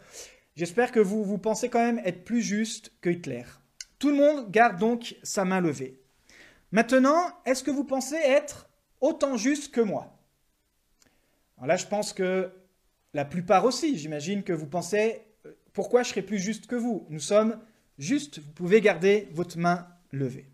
J'espère 0.56 0.90
que 0.90 0.98
vous, 0.98 1.24
vous 1.24 1.38
pensez 1.38 1.68
quand 1.68 1.84
même 1.84 2.00
être 2.04 2.24
plus 2.24 2.42
juste 2.42 2.92
que 3.00 3.10
Hitler. 3.10 3.44
Tout 4.00 4.10
le 4.10 4.16
monde 4.16 4.50
garde 4.50 4.78
donc 4.78 5.14
sa 5.22 5.44
main 5.44 5.60
levée. 5.60 6.00
Maintenant, 6.72 7.28
est-ce 7.46 7.62
que 7.62 7.70
vous 7.70 7.84
pensez 7.84 8.16
être 8.16 8.68
autant 9.00 9.36
juste 9.36 9.72
que 9.72 9.80
moi? 9.80 10.18
Alors 11.56 11.68
là, 11.68 11.76
je 11.76 11.86
pense 11.86 12.12
que 12.12 12.50
la 13.14 13.24
plupart 13.24 13.64
aussi, 13.64 13.96
j'imagine 13.96 14.42
que 14.42 14.52
vous 14.52 14.66
pensez, 14.66 15.22
euh, 15.46 15.52
pourquoi 15.72 16.02
je 16.02 16.08
serais 16.08 16.22
plus 16.22 16.40
juste 16.40 16.66
que 16.66 16.74
vous? 16.74 17.06
Nous 17.08 17.20
sommes 17.20 17.60
justes, 17.98 18.40
vous 18.40 18.50
pouvez 18.50 18.80
garder 18.80 19.28
votre 19.32 19.58
main 19.58 19.86
levée. 20.10 20.48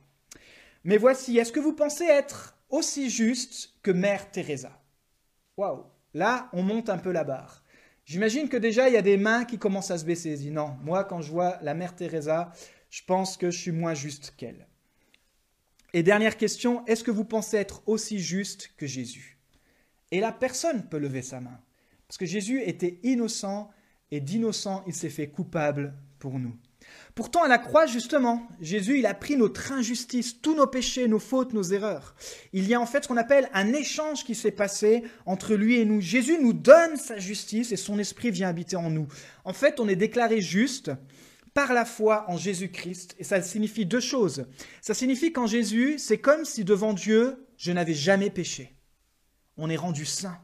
Mais 0.85 0.99
voici, 0.99 1.38
est-ce 1.38 1.52
que 1.52 1.61
vous 1.61 1.73
pensez 1.73 2.05
être 2.05 2.58
aussi 2.71 3.11
juste 3.11 3.75
que 3.83 3.91
Mère 3.91 4.31
Teresa 4.31 4.81
Waouh, 5.57 5.85
là, 6.15 6.49
on 6.53 6.63
monte 6.63 6.89
un 6.89 6.99
peu 6.99 7.11
la 7.11 7.25
barre. 7.25 7.65
J'imagine 8.05 8.49
que 8.49 8.57
déjà, 8.57 8.89
il 8.89 8.95
y 8.95 8.99
a 8.99 9.03
des 9.03 9.17
mains 9.17 9.45
qui 9.45 9.59
commencent 9.59 9.91
à 9.91 9.99
se 9.99 10.05
baisser. 10.05 10.37
Non, 10.51 10.77
moi, 10.83 11.05
quand 11.05 11.21
je 11.21 11.31
vois 11.31 11.59
la 11.63 11.75
Mère 11.75 11.95
Teresa, 11.95 12.53
je 12.91 13.03
pense 13.05 13.37
que 13.37 13.51
je 13.51 13.59
suis 13.59 13.73
moins 13.73 13.95
juste 13.95 14.35
qu'elle. 14.37 14.67
Et 15.93 16.03
dernière 16.03 16.37
question, 16.37 16.87
est-ce 16.87 17.05
que 17.05 17.11
vous 17.11 17.25
pensez 17.25 17.57
être 17.57 17.83
aussi 17.87 18.19
juste 18.19 18.71
que 18.77 18.87
Jésus? 18.87 19.39
Et 20.11 20.21
là, 20.21 20.33
personne 20.33 20.89
peut 20.89 20.99
lever 20.99 21.23
sa 21.23 21.41
main. 21.41 21.61
Parce 22.07 22.19
que 22.19 22.27
Jésus 22.27 22.63
était 22.63 22.99
innocent 23.03 23.71
et 24.11 24.21
d'innocent, 24.21 24.85
il 24.87 24.95
s'est 24.95 25.11
fait 25.11 25.29
coupable 25.29 25.95
pour 26.19 26.39
nous. 26.39 26.57
Pourtant, 27.14 27.42
à 27.42 27.49
la 27.49 27.59
croix, 27.59 27.87
justement, 27.87 28.47
Jésus, 28.61 28.99
il 28.99 29.07
a 29.07 29.14
pris 29.14 29.37
notre 29.37 29.73
injustice, 29.73 30.40
tous 30.40 30.54
nos 30.54 30.66
péchés, 30.66 31.09
nos 31.09 31.18
fautes, 31.18 31.52
nos 31.52 31.62
erreurs. 31.62 32.14
Il 32.52 32.68
y 32.68 32.75
a 32.75 32.80
en 32.80 32.87
fait 32.87 33.02
ce 33.02 33.09
qu'on 33.09 33.16
appelle 33.16 33.49
un 33.54 33.73
échange 33.73 34.25
qui 34.25 34.35
s'est 34.35 34.52
passé 34.52 35.02
entre 35.26 35.54
lui 35.54 35.76
et 35.78 35.85
nous. 35.85 36.00
Jésus 36.00 36.38
nous 36.40 36.52
donne 36.52 36.97
sa 36.97 37.18
justice 37.18 37.73
et 37.73 37.76
son 37.76 37.99
esprit 37.99 38.30
vient 38.30 38.49
habiter 38.49 38.76
en 38.76 38.90
nous. 38.90 39.09
En 39.45 39.52
fait, 39.52 39.80
on 39.80 39.88
est 39.88 39.97
déclaré 39.97 40.40
juste 40.40 40.90
par 41.54 41.73
la 41.73 41.85
foi 41.85 42.25
en 42.28 42.37
Jésus-Christ. 42.37 43.16
Et 43.18 43.25
ça 43.25 43.42
signifie 43.42 43.85
deux 43.85 44.00
choses. 44.00 44.47
Ça 44.80 44.95
signifie 44.95 45.33
qu'en 45.33 45.47
Jésus, 45.47 45.99
c'est 45.99 46.18
comme 46.18 46.45
si 46.45 46.64
devant 46.64 46.92
Dieu, 46.92 47.47
je 47.57 47.73
n'avais 47.73 47.95
jamais 47.95 48.30
péché. 48.30 48.76
On 49.57 49.68
est 49.68 49.76
rendu 49.76 50.04
saint. 50.04 50.38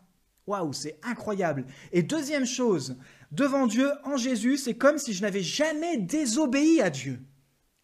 Waouh, 0.46 0.72
c'est 0.72 0.98
incroyable. 1.02 1.64
Et 1.92 2.02
deuxième 2.02 2.46
chose, 2.46 2.96
devant 3.34 3.66
Dieu, 3.66 3.90
en 4.04 4.16
Jésus, 4.16 4.56
c'est 4.56 4.74
comme 4.74 4.98
si 4.98 5.12
je 5.12 5.22
n'avais 5.22 5.42
jamais 5.42 5.96
désobéi 5.96 6.80
à 6.80 6.90
Dieu. 6.90 7.20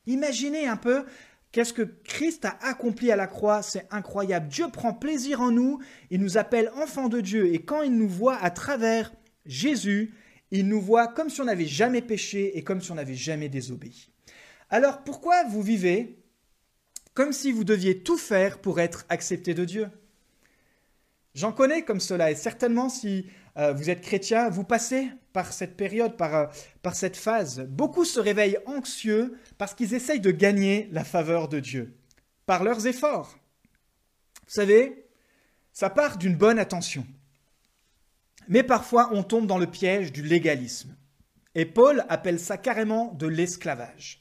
Imaginez 0.07 0.67
un 0.67 0.77
peu 0.77 1.05
qu'est-ce 1.53 1.73
que 1.73 1.83
Christ 1.83 2.45
a 2.45 2.57
accompli 2.63 3.11
à 3.11 3.17
la 3.17 3.27
croix, 3.27 3.63
c'est 3.63 3.87
incroyable. 3.91 4.49
Dieu 4.49 4.69
prend 4.73 4.95
plaisir 4.95 5.41
en 5.41 5.51
nous, 5.51 5.81
il 6.11 6.21
nous 6.21 6.39
appelle 6.39 6.71
enfants 6.77 7.09
de 7.09 7.21
Dieu, 7.21 7.53
et 7.53 7.63
quand 7.63 7.83
il 7.83 7.97
nous 7.97 8.09
voit 8.09 8.37
à 8.37 8.51
travers 8.51 9.13
Jésus, 9.47 10.15
il 10.51 10.69
nous 10.69 10.81
voit 10.81 11.09
comme 11.09 11.31
si 11.31 11.41
on 11.41 11.45
n'avait 11.45 11.67
jamais 11.67 12.03
péché 12.03 12.57
et 12.57 12.65
comme 12.65 12.81
si 12.81 12.91
on 12.91 12.97
n'avait 12.97 13.15
jamais 13.15 13.49
désobéi. 13.49 14.11
Alors 14.69 15.03
pourquoi 15.05 15.45
vous 15.45 15.63
vivez 15.63 16.19
comme 17.15 17.33
si 17.33 17.51
vous 17.51 17.65
deviez 17.65 18.03
tout 18.03 18.19
faire 18.19 18.61
pour 18.61 18.81
être 18.81 19.05
accepté 19.09 19.55
de 19.55 19.65
Dieu? 19.65 19.89
J'en 21.35 21.53
connais 21.53 21.83
comme 21.83 22.01
cela, 22.01 22.31
et 22.31 22.35
certainement 22.35 22.89
si 22.89 23.27
euh, 23.57 23.73
vous 23.73 23.91
êtes 23.91 24.01
chrétien, 24.01 24.49
vous 24.49 24.65
passez 24.65 25.11
par 25.33 25.53
cette 25.53 25.77
période, 25.77 26.17
par, 26.17 26.35
euh, 26.35 26.47
par 26.83 26.95
cette 26.95 27.17
phase. 27.17 27.61
Beaucoup 27.69 28.05
se 28.05 28.21
réveillent 28.21 28.59
anxieux 28.67 29.39
parce 29.59 29.75
qu'ils 29.75 29.95
essayent 29.95 30.21
de 30.21 30.31
gagner 30.31 30.89
la 30.93 31.05
faveur 31.05 31.49
de 31.49 31.61
Dieu, 31.61 31.97
par 32.47 32.65
leurs 32.65 32.87
efforts. 32.87 33.39
Vous 34.47 34.55
savez, 34.55 35.07
ça 35.73 35.91
part 35.91 36.19
d'une 36.19 36.37
bonne 36.37 36.59
attention. 36.59 37.07
Mais 38.49 38.63
parfois, 38.63 39.11
on 39.13 39.23
tombe 39.23 39.47
dans 39.47 39.59
le 39.59 39.67
piège 39.67 40.13
du 40.13 40.23
légalisme. 40.23 40.97
Et 41.55 41.65
Paul 41.65 42.05
appelle 42.09 42.41
ça 42.41 42.57
carrément 42.57 43.13
de 43.13 43.27
l'esclavage. 43.27 44.21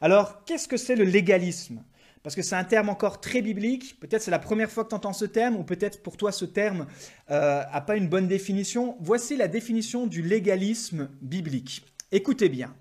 Alors, 0.00 0.44
qu'est-ce 0.44 0.68
que 0.68 0.76
c'est 0.76 0.96
le 0.96 1.04
légalisme? 1.04 1.82
Parce 2.22 2.34
que 2.34 2.42
c'est 2.42 2.54
un 2.54 2.64
terme 2.64 2.90
encore 2.90 3.20
très 3.20 3.40
biblique. 3.40 3.98
Peut-être 3.98 4.22
c'est 4.22 4.30
la 4.30 4.38
première 4.38 4.70
fois 4.70 4.84
que 4.84 4.90
tu 4.90 4.94
entends 4.94 5.12
ce 5.12 5.24
terme, 5.24 5.56
ou 5.56 5.64
peut-être 5.64 6.02
pour 6.02 6.16
toi 6.16 6.32
ce 6.32 6.44
terme 6.44 6.86
n'a 7.28 7.76
euh, 7.76 7.80
pas 7.80 7.96
une 7.96 8.08
bonne 8.08 8.28
définition. 8.28 8.96
Voici 9.00 9.36
la 9.36 9.48
définition 9.48 10.06
du 10.06 10.22
légalisme 10.22 11.08
biblique. 11.22 11.86
Écoutez 12.12 12.48
bien. 12.48 12.74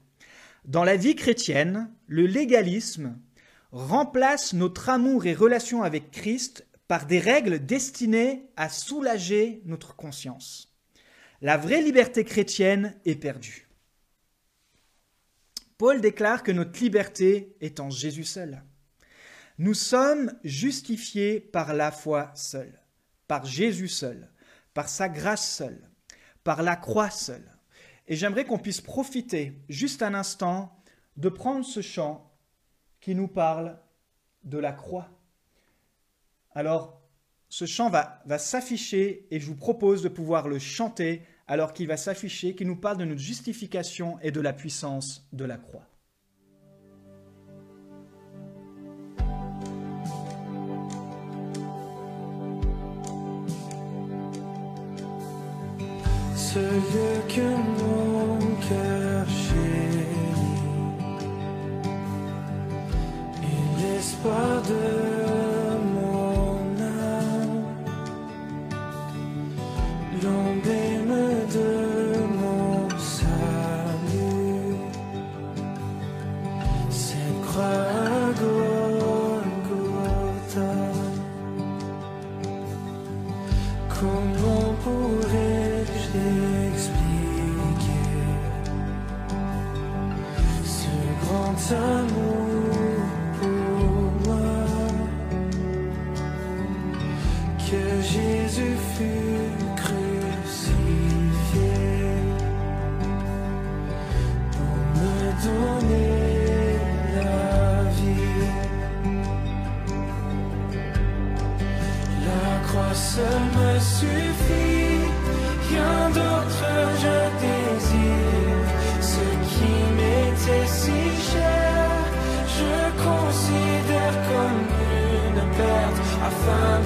Dans 0.65 0.83
la 0.83 0.97
vie 0.97 1.15
chrétienne, 1.15 1.89
le 2.07 2.25
légalisme 2.25 3.17
remplace 3.71 4.53
notre 4.53 4.89
amour 4.89 5.25
et 5.25 5.33
relation 5.33 5.83
avec 5.83 6.11
Christ 6.11 6.67
par 6.87 7.05
des 7.05 7.19
règles 7.19 7.65
destinées 7.65 8.49
à 8.57 8.67
soulager 8.67 9.61
notre 9.65 9.95
conscience. 9.95 10.75
La 11.41 11.55
vraie 11.55 11.81
liberté 11.81 12.25
chrétienne 12.25 12.95
est 13.05 13.15
perdue. 13.15 13.69
Paul 15.77 16.01
déclare 16.01 16.43
que 16.43 16.51
notre 16.51 16.77
liberté 16.81 17.55
est 17.61 17.79
en 17.79 17.89
Jésus 17.89 18.25
seul. 18.25 18.61
Nous 19.59 19.73
sommes 19.73 20.31
justifiés 20.45 21.41
par 21.41 21.73
la 21.73 21.91
foi 21.91 22.31
seule, 22.33 22.81
par 23.27 23.45
Jésus 23.45 23.89
seul, 23.89 24.31
par 24.73 24.87
sa 24.87 25.09
grâce 25.09 25.53
seule, 25.53 25.89
par 26.45 26.63
la 26.63 26.77
croix 26.77 27.09
seule. 27.09 27.53
Et 28.07 28.15
j'aimerais 28.15 28.45
qu'on 28.45 28.57
puisse 28.57 28.79
profiter 28.79 29.61
juste 29.67 30.01
un 30.01 30.13
instant 30.13 30.81
de 31.17 31.27
prendre 31.27 31.65
ce 31.65 31.81
chant 31.81 32.31
qui 33.01 33.15
nous 33.15 33.27
parle 33.27 33.77
de 34.45 34.57
la 34.57 34.71
croix. 34.71 35.09
Alors, 36.51 37.01
ce 37.49 37.65
chant 37.65 37.89
va, 37.89 38.23
s'afficher 38.37 39.27
et 39.29 39.41
je 39.41 39.45
vous 39.45 39.57
propose 39.57 40.01
de 40.01 40.07
pouvoir 40.07 40.47
le 40.47 40.59
chanter 40.59 41.23
alors 41.47 41.73
qu'il 41.73 41.87
va 41.87 41.97
s'afficher, 41.97 42.55
qui 42.55 42.63
nous 42.63 42.77
parle 42.77 42.97
de 42.97 43.05
notre 43.05 43.19
justification 43.19 44.19
et 44.21 44.31
de 44.31 44.39
la 44.39 44.53
puissance 44.53 45.27
de 45.33 45.43
la 45.43 45.57
croix. 45.57 45.88
Ce 56.51 56.57
que 57.27 57.58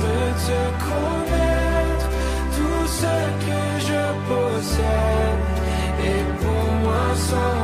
veut 0.01 0.33
se 0.47 0.61
connaître. 0.87 2.07
Tout 2.57 2.87
ce 3.01 3.15
que 3.45 3.63
je 3.87 4.03
possède 4.29 5.41
et 6.09 6.23
pour 6.41 6.65
moi 6.83 7.05
sans 7.29 7.62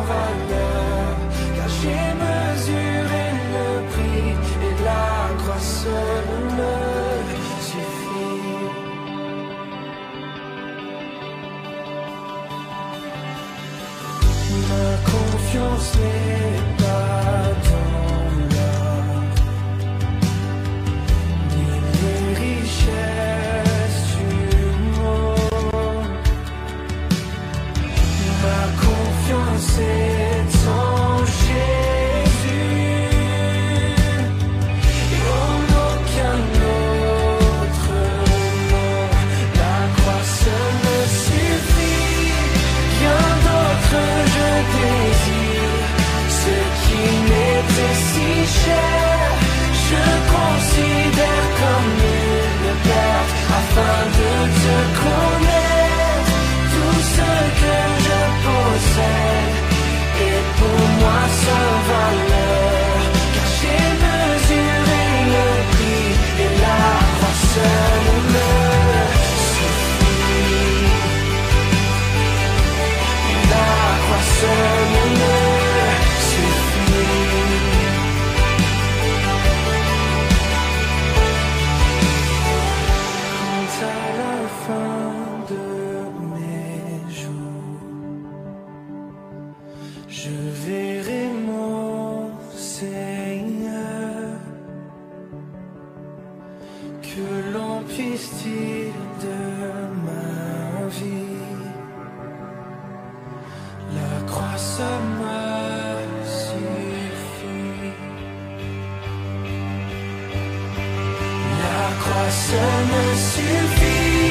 La 112.29 112.35
croix 112.35 112.47
seule 112.47 112.85
me 112.85 113.15
suffit, 113.15 114.29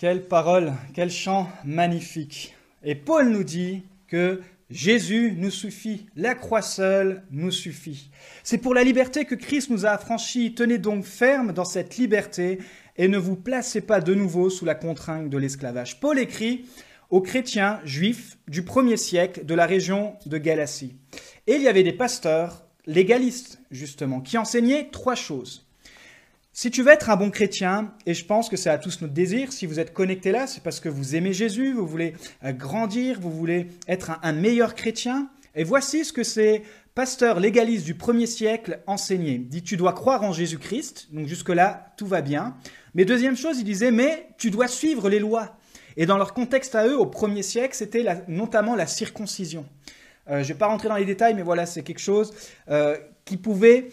quelle 0.00 0.22
parole, 0.22 0.72
quel 0.94 1.10
chant 1.10 1.46
magnifique. 1.62 2.54
Et 2.82 2.94
Paul 2.94 3.28
nous 3.28 3.44
dit 3.44 3.82
que 4.08 4.40
Jésus 4.70 5.34
nous 5.36 5.50
suffit, 5.50 6.06
la 6.16 6.34
croix 6.34 6.62
seule 6.62 7.22
nous 7.30 7.50
suffit. 7.50 8.10
C'est 8.42 8.56
pour 8.56 8.72
la 8.72 8.82
liberté 8.82 9.26
que 9.26 9.34
Christ 9.34 9.68
nous 9.68 9.84
a 9.84 9.90
affranchis. 9.90 10.54
Tenez 10.54 10.78
donc 10.78 11.04
ferme 11.04 11.52
dans 11.52 11.66
cette 11.66 11.98
liberté 11.98 12.60
et 12.96 13.08
ne 13.08 13.18
vous 13.18 13.36
placez 13.36 13.82
pas 13.82 14.00
de 14.00 14.14
nouveau 14.14 14.48
sous 14.48 14.64
la 14.64 14.74
contrainte 14.74 15.28
de 15.28 15.36
l'esclavage. 15.36 16.00
Paul 16.00 16.18
écrit 16.18 16.64
aux 17.10 17.20
chrétiens 17.20 17.78
juifs 17.84 18.38
du 18.48 18.62
premier 18.62 18.96
siècle 18.96 19.44
de 19.44 19.54
la 19.54 19.66
région 19.66 20.14
de 20.24 20.38
Galatie. 20.38 20.96
Et 21.46 21.56
il 21.56 21.62
y 21.62 21.68
avait 21.68 21.82
des 21.82 21.92
pasteurs 21.92 22.64
légalistes, 22.86 23.60
justement, 23.70 24.22
qui 24.22 24.38
enseignaient 24.38 24.88
trois 24.90 25.14
choses. 25.14 25.69
Si 26.62 26.70
tu 26.70 26.82
veux 26.82 26.92
être 26.92 27.08
un 27.08 27.16
bon 27.16 27.30
chrétien, 27.30 27.90
et 28.04 28.12
je 28.12 28.22
pense 28.22 28.50
que 28.50 28.56
c'est 28.58 28.68
à 28.68 28.76
tous 28.76 29.00
notre 29.00 29.14
désir, 29.14 29.50
si 29.50 29.64
vous 29.64 29.80
êtes 29.80 29.94
connecté 29.94 30.30
là, 30.30 30.46
c'est 30.46 30.62
parce 30.62 30.78
que 30.78 30.90
vous 30.90 31.16
aimez 31.16 31.32
Jésus, 31.32 31.72
vous 31.72 31.86
voulez 31.86 32.12
euh, 32.44 32.52
grandir, 32.52 33.18
vous 33.18 33.30
voulez 33.30 33.68
être 33.88 34.18
un, 34.22 34.32
meilleur 34.34 34.74
chrétien. 34.74 35.30
Et 35.54 35.64
voici 35.64 36.04
ce 36.04 36.12
que 36.12 36.22
ces 36.22 36.62
pasteurs 36.94 37.40
légalistes 37.40 37.86
du 37.86 37.94
premier 37.94 38.26
siècle 38.26 38.80
enseignaient. 38.86 39.38
Dit, 39.38 39.62
tu 39.62 39.78
dois 39.78 39.94
croire 39.94 40.22
en 40.22 40.34
Jésus-Christ, 40.34 41.08
donc 41.12 41.28
jusque-là, 41.28 41.94
tout 41.96 42.06
va 42.06 42.20
bien. 42.20 42.54
Mais 42.92 43.06
deuxième 43.06 43.38
chose, 43.38 43.58
il 43.58 43.64
disait, 43.64 43.90
mais 43.90 44.28
tu 44.36 44.50
dois 44.50 44.68
suivre 44.68 45.08
les 45.08 45.18
lois. 45.18 45.56
Et 45.96 46.04
dans 46.04 46.18
leur 46.18 46.34
contexte 46.34 46.74
à 46.74 46.86
eux, 46.86 46.98
au 46.98 47.06
premier 47.06 47.42
siècle, 47.42 47.74
c'était 47.74 48.04
notamment 48.28 48.76
la 48.76 48.86
circoncision. 48.86 49.64
Euh, 50.28 50.42
je 50.42 50.48
ne 50.48 50.48
vais 50.48 50.58
pas 50.58 50.66
rentrer 50.66 50.90
dans 50.90 50.96
les 50.96 51.06
détails, 51.06 51.32
mais 51.32 51.42
voilà, 51.42 51.64
c'est 51.64 51.82
quelque 51.82 52.00
chose 52.00 52.34
euh, 52.68 52.98
qui 53.24 53.38
pouvait 53.38 53.88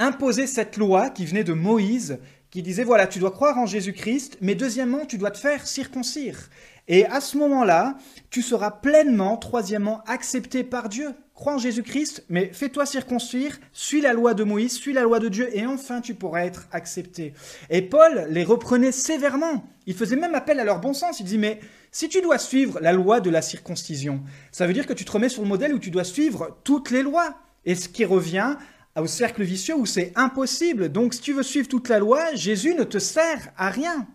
imposer 0.00 0.48
cette 0.48 0.76
loi 0.76 1.10
qui 1.10 1.26
venait 1.26 1.44
de 1.44 1.52
Moïse, 1.52 2.18
qui 2.50 2.62
disait, 2.62 2.82
voilà, 2.82 3.06
tu 3.06 3.20
dois 3.20 3.30
croire 3.30 3.58
en 3.58 3.66
Jésus-Christ, 3.66 4.38
mais 4.40 4.56
deuxièmement, 4.56 5.06
tu 5.06 5.18
dois 5.18 5.30
te 5.30 5.38
faire 5.38 5.68
circoncire. 5.68 6.50
Et 6.88 7.06
à 7.06 7.20
ce 7.20 7.38
moment-là, 7.38 7.96
tu 8.30 8.42
seras 8.42 8.72
pleinement, 8.72 9.36
troisièmement, 9.36 10.02
accepté 10.08 10.64
par 10.64 10.88
Dieu. 10.88 11.10
Crois 11.34 11.54
en 11.54 11.58
Jésus-Christ, 11.58 12.24
mais 12.28 12.50
fais-toi 12.52 12.84
circoncire, 12.84 13.60
suis 13.72 14.00
la 14.00 14.12
loi 14.12 14.34
de 14.34 14.42
Moïse, 14.42 14.72
suis 14.72 14.92
la 14.92 15.02
loi 15.02 15.20
de 15.20 15.28
Dieu, 15.28 15.48
et 15.56 15.64
enfin 15.64 16.00
tu 16.00 16.14
pourras 16.14 16.44
être 16.44 16.66
accepté. 16.72 17.32
Et 17.70 17.82
Paul 17.82 18.26
les 18.28 18.42
reprenait 18.42 18.92
sévèrement. 18.92 19.64
Il 19.86 19.94
faisait 19.94 20.16
même 20.16 20.34
appel 20.34 20.58
à 20.58 20.64
leur 20.64 20.80
bon 20.80 20.92
sens. 20.92 21.20
Il 21.20 21.24
dit, 21.24 21.38
mais 21.38 21.60
si 21.92 22.08
tu 22.08 22.20
dois 22.20 22.38
suivre 22.38 22.80
la 22.82 22.92
loi 22.92 23.20
de 23.20 23.30
la 23.30 23.42
circoncision, 23.42 24.22
ça 24.50 24.66
veut 24.66 24.72
dire 24.72 24.86
que 24.86 24.92
tu 24.92 25.04
te 25.04 25.12
remets 25.12 25.28
sur 25.28 25.42
le 25.42 25.48
modèle 25.48 25.72
où 25.72 25.78
tu 25.78 25.90
dois 25.90 26.04
suivre 26.04 26.58
toutes 26.64 26.90
les 26.90 27.02
lois. 27.02 27.36
Et 27.64 27.74
ce 27.74 27.88
qui 27.88 28.04
revient 28.04 28.56
au 28.96 29.06
cercle 29.06 29.42
vicieux 29.42 29.76
où 29.76 29.86
c'est 29.86 30.12
impossible. 30.16 30.90
Donc 30.90 31.14
si 31.14 31.20
tu 31.20 31.32
veux 31.32 31.42
suivre 31.42 31.68
toute 31.68 31.88
la 31.88 31.98
loi, 31.98 32.34
Jésus 32.34 32.74
ne 32.74 32.84
te 32.84 32.98
sert 32.98 33.52
à 33.56 33.70
rien. 33.70 34.06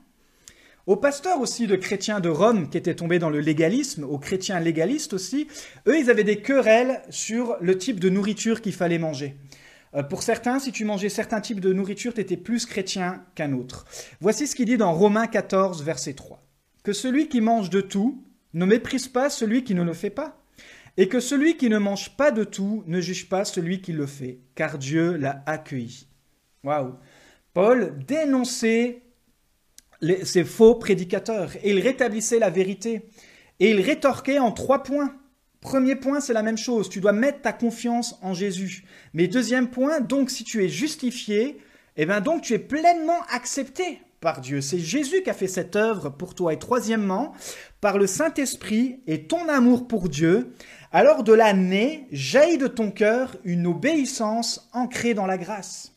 Aux 0.88 0.98
pasteurs 0.98 1.40
aussi 1.40 1.66
de 1.66 1.76
chrétiens 1.76 2.20
de 2.20 2.30
Rome 2.30 2.70
qui 2.70 2.78
étaient 2.78 2.94
tombés 2.94 3.18
dans 3.18 3.32
le 3.32 3.40
légalisme, 3.40 4.04
aux 4.04 4.20
chrétiens 4.20 4.60
légalistes 4.60 5.14
aussi, 5.14 5.48
eux, 5.88 5.98
ils 5.98 6.12
avaient 6.12 6.24
des 6.24 6.42
querelles 6.42 7.02
sur 7.10 7.58
le 7.60 7.76
type 7.78 8.00
de 8.00 8.10
nourriture 8.10 8.62
qu'il 8.62 8.74
fallait 8.74 9.00
manger. 9.00 9.36
Euh, 9.96 10.04
Pour 10.04 10.22
certains, 10.22 10.60
si 10.60 10.72
tu 10.72 10.86
mangeais 10.86 11.10
certains 11.10 11.42
types 11.42 11.60
de 11.60 11.74
nourriture, 11.74 12.14
tu 12.14 12.22
étais 12.22 12.38
plus 12.38 12.68
chrétien 12.68 13.24
qu'un 13.34 13.54
autre. 13.54 13.86
Voici 14.22 14.46
ce 14.46 14.56
qu'il 14.56 14.66
dit 14.66 14.78
dans 14.78 14.94
Romains 14.94 15.26
14, 15.26 15.84
verset 15.84 16.14
3. 16.14 16.44
Que 16.84 16.94
celui 16.94 17.30
qui 17.30 17.42
mange 17.42 17.72
de 17.72 17.82
tout 17.82 18.24
ne 18.54 18.66
méprise 18.66 19.08
pas 19.08 19.32
celui 19.32 19.64
qui 19.64 19.74
ne 19.74 19.84
le 19.84 19.94
fait 19.94 20.12
pas, 20.12 20.38
et 20.98 21.08
que 21.08 21.20
celui 21.20 21.58
qui 21.58 21.70
ne 21.70 21.78
mange 21.78 22.16
pas 22.16 22.32
de 22.32 22.44
tout 22.44 22.84
ne 22.88 23.02
juge 23.02 23.28
pas 23.28 23.46
celui 23.46 23.82
qui 23.82 23.92
le 23.92 24.06
fait, 24.06 24.40
car 24.56 24.78
Dieu 24.78 25.16
l'a 25.18 25.44
accueilli. 25.46 26.08
Waouh 26.64 26.96
Paul 27.54 27.98
dénonçait 28.06 29.02
ces 30.24 30.44
faux 30.44 30.76
prédicateurs 30.76 31.56
et 31.64 31.72
il 31.72 31.80
rétablissait 31.80 32.40
la 32.40 32.50
vérité. 32.50 33.10
Et 33.60 33.72
il 33.72 33.80
rétorquait 33.80 34.40
en 34.40 34.52
trois 34.52 34.84
points. 34.84 35.16
Premier 35.62 35.96
point, 35.96 36.20
c'est 36.20 36.34
la 36.34 36.44
même 36.44 36.58
chose. 36.58 36.90
Tu 36.90 37.00
dois 37.00 37.14
mettre 37.14 37.42
ta 37.42 37.54
confiance 37.54 38.20
en 38.22 38.34
Jésus. 38.34 38.84
Mais 39.14 39.28
deuxième 39.28 39.70
point, 39.70 40.02
donc 40.02 40.30
si 40.30 40.44
tu 40.44 40.64
es 40.64 40.70
justifié, 40.70 41.58
eh 41.96 42.06
bien 42.06 42.20
donc 42.20 42.42
tu 42.42 42.54
es 42.54 42.60
pleinement 42.60 43.22
accepté 43.32 44.02
par 44.20 44.42
Dieu. 44.42 44.60
C'est 44.60 44.80
Jésus 44.80 45.24
qui 45.24 45.30
a 45.30 45.34
fait 45.34 45.48
cette 45.48 45.76
œuvre 45.76 46.10
pour 46.10 46.36
toi. 46.36 46.54
Et 46.54 46.60
troisièmement, 46.60 47.34
par 47.80 47.98
le 47.98 48.08
Saint-Esprit 48.08 49.00
et 49.08 49.28
ton 49.28 49.48
amour 49.48 49.88
pour 49.88 50.10
Dieu, 50.10 50.52
alors 50.96 51.24
de 51.24 51.34
là 51.34 51.52
naît, 51.52 52.08
jaillit 52.14 52.58
de 52.58 52.68
ton 52.68 52.90
cœur 52.90 53.36
une 53.44 53.68
obéissance 53.68 54.70
ancrée 54.72 55.14
dans 55.14 55.26
la 55.26 55.38
grâce. 55.38 55.92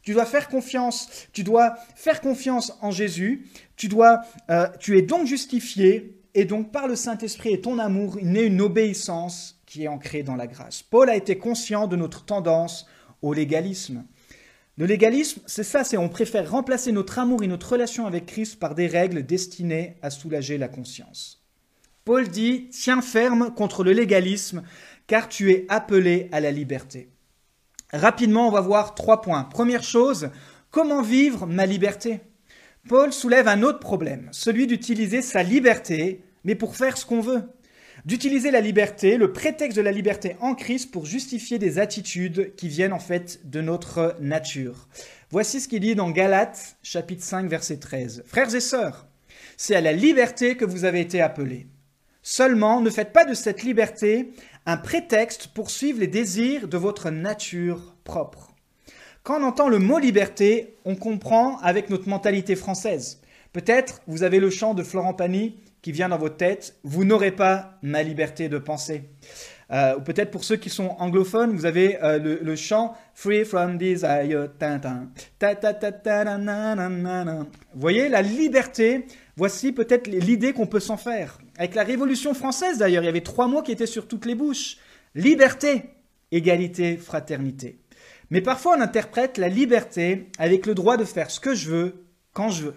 Tu 0.00 0.14
dois 0.14 0.24
faire 0.24 0.48
confiance, 0.48 1.28
tu 1.34 1.44
dois 1.44 1.74
faire 1.94 2.22
confiance 2.22 2.72
en 2.80 2.90
Jésus, 2.90 3.44
tu, 3.76 3.90
euh, 4.00 4.66
es 4.88 5.02
donc 5.02 5.26
justifié, 5.26 6.18
et 6.32 6.46
donc 6.46 6.72
par 6.72 6.88
le 6.88 6.96
Saint-Esprit 6.96 7.52
et 7.52 7.60
ton 7.60 7.78
amour, 7.78 8.16
naît 8.22 8.46
une 8.46 8.62
obéissance 8.62 9.60
qui 9.66 9.84
est 9.84 9.88
ancrée 9.88 10.22
dans 10.22 10.36
la 10.36 10.46
grâce. 10.46 10.82
Paul 10.82 11.10
a 11.10 11.16
été 11.16 11.36
conscient 11.36 11.86
de 11.86 11.96
notre 11.96 12.24
tendance 12.24 12.86
au 13.20 13.34
légalisme. 13.34 14.06
Le 14.78 14.86
légalisme, 14.86 15.42
c'est 15.44 15.64
ça, 15.64 15.84
c'est 15.84 15.98
on 15.98 16.08
préfère 16.08 16.50
remplacer 16.50 16.92
notre 16.92 17.18
amour 17.18 17.42
et 17.42 17.46
notre 17.46 17.72
relation 17.72 18.06
avec 18.06 18.24
Christ 18.24 18.58
par 18.58 18.74
des 18.74 18.86
règles 18.86 19.26
destinées 19.26 19.96
à 20.00 20.08
soulager 20.08 20.56
la 20.56 20.68
conscience. 20.68 21.41
Paul 22.04 22.28
dit, 22.28 22.68
tiens 22.70 23.00
ferme 23.00 23.54
contre 23.54 23.84
le 23.84 23.92
légalisme, 23.92 24.62
car 25.06 25.28
tu 25.28 25.52
es 25.52 25.66
appelé 25.68 26.28
à 26.32 26.40
la 26.40 26.50
liberté. 26.50 27.08
Rapidement, 27.92 28.48
on 28.48 28.50
va 28.50 28.60
voir 28.60 28.94
trois 28.94 29.20
points. 29.20 29.44
Première 29.44 29.84
chose, 29.84 30.30
comment 30.70 31.02
vivre 31.02 31.46
ma 31.46 31.66
liberté? 31.66 32.20
Paul 32.88 33.12
soulève 33.12 33.46
un 33.46 33.62
autre 33.62 33.78
problème, 33.78 34.28
celui 34.32 34.66
d'utiliser 34.66 35.22
sa 35.22 35.44
liberté, 35.44 36.24
mais 36.42 36.56
pour 36.56 36.74
faire 36.74 36.96
ce 36.98 37.06
qu'on 37.06 37.20
veut. 37.20 37.42
D'utiliser 38.04 38.50
la 38.50 38.60
liberté, 38.60 39.16
le 39.16 39.32
prétexte 39.32 39.76
de 39.76 39.82
la 39.82 39.92
liberté 39.92 40.34
en 40.40 40.56
Christ 40.56 40.90
pour 40.90 41.06
justifier 41.06 41.60
des 41.60 41.78
attitudes 41.78 42.54
qui 42.56 42.66
viennent 42.66 42.92
en 42.92 42.98
fait 42.98 43.48
de 43.48 43.60
notre 43.60 44.16
nature. 44.18 44.88
Voici 45.30 45.60
ce 45.60 45.68
qu'il 45.68 45.80
dit 45.80 45.94
dans 45.94 46.10
Galates 46.10 46.76
chapitre 46.82 47.22
5 47.22 47.48
verset 47.48 47.76
13. 47.76 48.24
Frères 48.26 48.52
et 48.52 48.60
sœurs, 48.60 49.06
c'est 49.56 49.76
à 49.76 49.80
la 49.80 49.92
liberté 49.92 50.56
que 50.56 50.64
vous 50.64 50.84
avez 50.84 51.00
été 51.00 51.20
appelés. 51.20 51.68
Seulement, 52.22 52.80
ne 52.80 52.90
faites 52.90 53.12
pas 53.12 53.24
de 53.24 53.34
cette 53.34 53.62
liberté 53.62 54.32
un 54.64 54.76
prétexte 54.76 55.48
pour 55.48 55.70
suivre 55.70 55.98
les 55.98 56.06
désirs 56.06 56.68
de 56.68 56.76
votre 56.76 57.10
nature 57.10 57.96
propre. 58.04 58.52
Quand 59.24 59.40
on 59.40 59.44
entend 59.44 59.68
le 59.68 59.78
mot 59.78 59.98
liberté, 59.98 60.76
on 60.84 60.94
comprend 60.94 61.58
avec 61.58 61.90
notre 61.90 62.08
mentalité 62.08 62.56
française. 62.56 63.20
Peut-être 63.52 64.00
vous 64.06 64.22
avez 64.22 64.40
le 64.40 64.50
chant 64.50 64.74
de 64.74 64.82
Florent 64.82 65.14
Pagny 65.14 65.58
qui 65.82 65.90
vient 65.90 66.08
dans 66.08 66.18
votre 66.18 66.36
tête, 66.36 66.76
vous 66.84 67.04
n'aurez 67.04 67.32
pas 67.32 67.78
ma 67.82 68.04
liberté 68.04 68.48
de 68.48 68.58
penser. 68.58 69.02
Euh, 69.72 69.96
ou 69.96 70.00
peut-être 70.00 70.30
pour 70.30 70.44
ceux 70.44 70.56
qui 70.56 70.70
sont 70.70 70.90
anglophones, 70.98 71.56
vous 71.56 71.66
avez 71.66 72.02
euh, 72.02 72.18
le, 72.18 72.56
chant 72.56 72.94
Free 73.14 73.44
from 73.44 73.78
Desire. 73.78 74.48
Vous 77.74 77.80
voyez, 77.80 78.08
la 78.08 78.22
liberté, 78.22 79.06
voici 79.36 79.72
peut-être 79.72 80.06
l'idée 80.06 80.52
qu'on 80.52 80.66
peut 80.66 80.80
s'en 80.80 80.96
faire. 80.96 81.38
Avec 81.58 81.74
la 81.74 81.84
Révolution 81.84 82.34
française 82.34 82.78
d'ailleurs, 82.78 83.02
il 83.02 83.06
y 83.06 83.08
avait 83.08 83.20
trois 83.20 83.46
mots 83.46 83.62
qui 83.62 83.72
étaient 83.72 83.86
sur 83.86 84.08
toutes 84.08 84.26
les 84.26 84.34
bouches. 84.34 84.78
Liberté, 85.14 85.90
égalité, 86.30 86.96
fraternité. 86.96 87.78
Mais 88.30 88.40
parfois 88.40 88.76
on 88.78 88.80
interprète 88.80 89.36
la 89.36 89.48
liberté 89.48 90.30
avec 90.38 90.64
le 90.66 90.74
droit 90.74 90.96
de 90.96 91.04
faire 91.04 91.30
ce 91.30 91.40
que 91.40 91.54
je 91.54 91.70
veux, 91.70 92.06
quand 92.32 92.48
je 92.48 92.64
veux. 92.64 92.74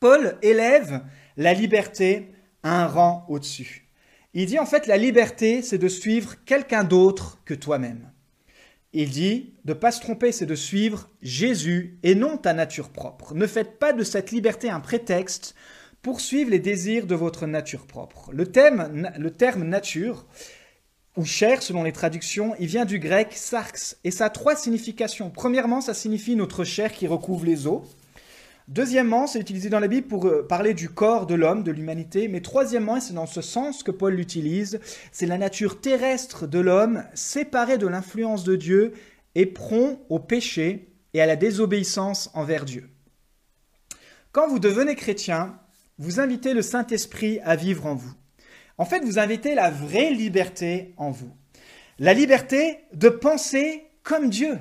Paul 0.00 0.36
élève 0.42 1.02
la 1.36 1.54
liberté 1.54 2.32
à 2.62 2.82
un 2.82 2.86
rang 2.86 3.24
au-dessus. 3.28 3.88
Il 4.34 4.46
dit 4.46 4.58
en 4.58 4.66
fait 4.66 4.86
la 4.86 4.96
liberté, 4.96 5.62
c'est 5.62 5.78
de 5.78 5.88
suivre 5.88 6.36
quelqu'un 6.44 6.84
d'autre 6.84 7.38
que 7.44 7.54
toi-même. 7.54 8.10
Il 8.92 9.10
dit 9.10 9.54
de 9.64 9.72
ne 9.72 9.78
pas 9.78 9.92
se 9.92 10.00
tromper, 10.00 10.32
c'est 10.32 10.46
de 10.46 10.54
suivre 10.54 11.08
Jésus 11.22 11.98
et 12.02 12.14
non 12.14 12.36
ta 12.36 12.52
nature 12.52 12.90
propre. 12.90 13.34
Ne 13.34 13.46
faites 13.46 13.78
pas 13.78 13.92
de 13.92 14.04
cette 14.04 14.30
liberté 14.30 14.68
un 14.68 14.80
prétexte 14.80 15.54
pour 16.02 16.20
suivre 16.20 16.50
les 16.50 16.58
désirs 16.58 17.06
de 17.06 17.14
votre 17.14 17.46
nature 17.46 17.86
propre. 17.86 18.30
Le, 18.32 18.46
thème, 18.46 19.12
le 19.18 19.30
terme 19.30 19.64
nature 19.64 20.26
ou 21.16 21.24
chair 21.24 21.62
selon 21.62 21.82
les 21.82 21.92
traductions, 21.92 22.54
il 22.58 22.66
vient 22.66 22.84
du 22.84 22.98
grec 22.98 23.32
sarx 23.34 23.98
et 24.04 24.10
ça 24.10 24.26
a 24.26 24.30
trois 24.30 24.56
significations. 24.56 25.30
Premièrement, 25.30 25.80
ça 25.80 25.94
signifie 25.94 26.36
notre 26.36 26.64
chair 26.64 26.92
qui 26.92 27.06
recouvre 27.06 27.44
les 27.44 27.66
os. 27.66 27.82
Deuxièmement, 28.68 29.26
c'est 29.26 29.40
utilisé 29.40 29.68
dans 29.68 29.80
la 29.80 29.88
Bible 29.88 30.06
pour 30.06 30.26
euh, 30.26 30.46
parler 30.46 30.74
du 30.74 30.88
corps 30.88 31.26
de 31.26 31.34
l'homme, 31.34 31.64
de 31.64 31.72
l'humanité. 31.72 32.28
Mais 32.28 32.40
troisièmement, 32.40 32.96
et 32.96 33.00
c'est 33.00 33.14
dans 33.14 33.26
ce 33.26 33.42
sens 33.42 33.82
que 33.82 33.90
Paul 33.90 34.14
l'utilise, 34.14 34.78
c'est 35.10 35.26
la 35.26 35.38
nature 35.38 35.80
terrestre 35.80 36.46
de 36.46 36.60
l'homme, 36.60 37.04
séparée 37.12 37.78
de 37.78 37.88
l'influence 37.88 38.44
de 38.44 38.54
Dieu 38.54 38.92
et 39.34 39.46
prompt 39.46 39.98
au 40.08 40.20
péché 40.20 40.94
et 41.14 41.20
à 41.20 41.26
la 41.26 41.34
désobéissance 41.34 42.30
envers 42.32 42.64
Dieu. 42.64 42.88
Quand 44.30 44.46
vous 44.46 44.60
devenez 44.60 44.94
chrétien, 44.94 45.58
vous 46.00 46.18
invitez 46.18 46.54
le 46.54 46.62
Saint-Esprit 46.62 47.40
à 47.44 47.56
vivre 47.56 47.84
en 47.84 47.94
vous. 47.94 48.14
En 48.78 48.86
fait, 48.86 49.04
vous 49.04 49.18
invitez 49.18 49.54
la 49.54 49.70
vraie 49.70 50.10
liberté 50.10 50.94
en 50.96 51.10
vous. 51.10 51.30
La 51.98 52.14
liberté 52.14 52.78
de 52.94 53.10
penser 53.10 53.84
comme 54.02 54.30
Dieu. 54.30 54.58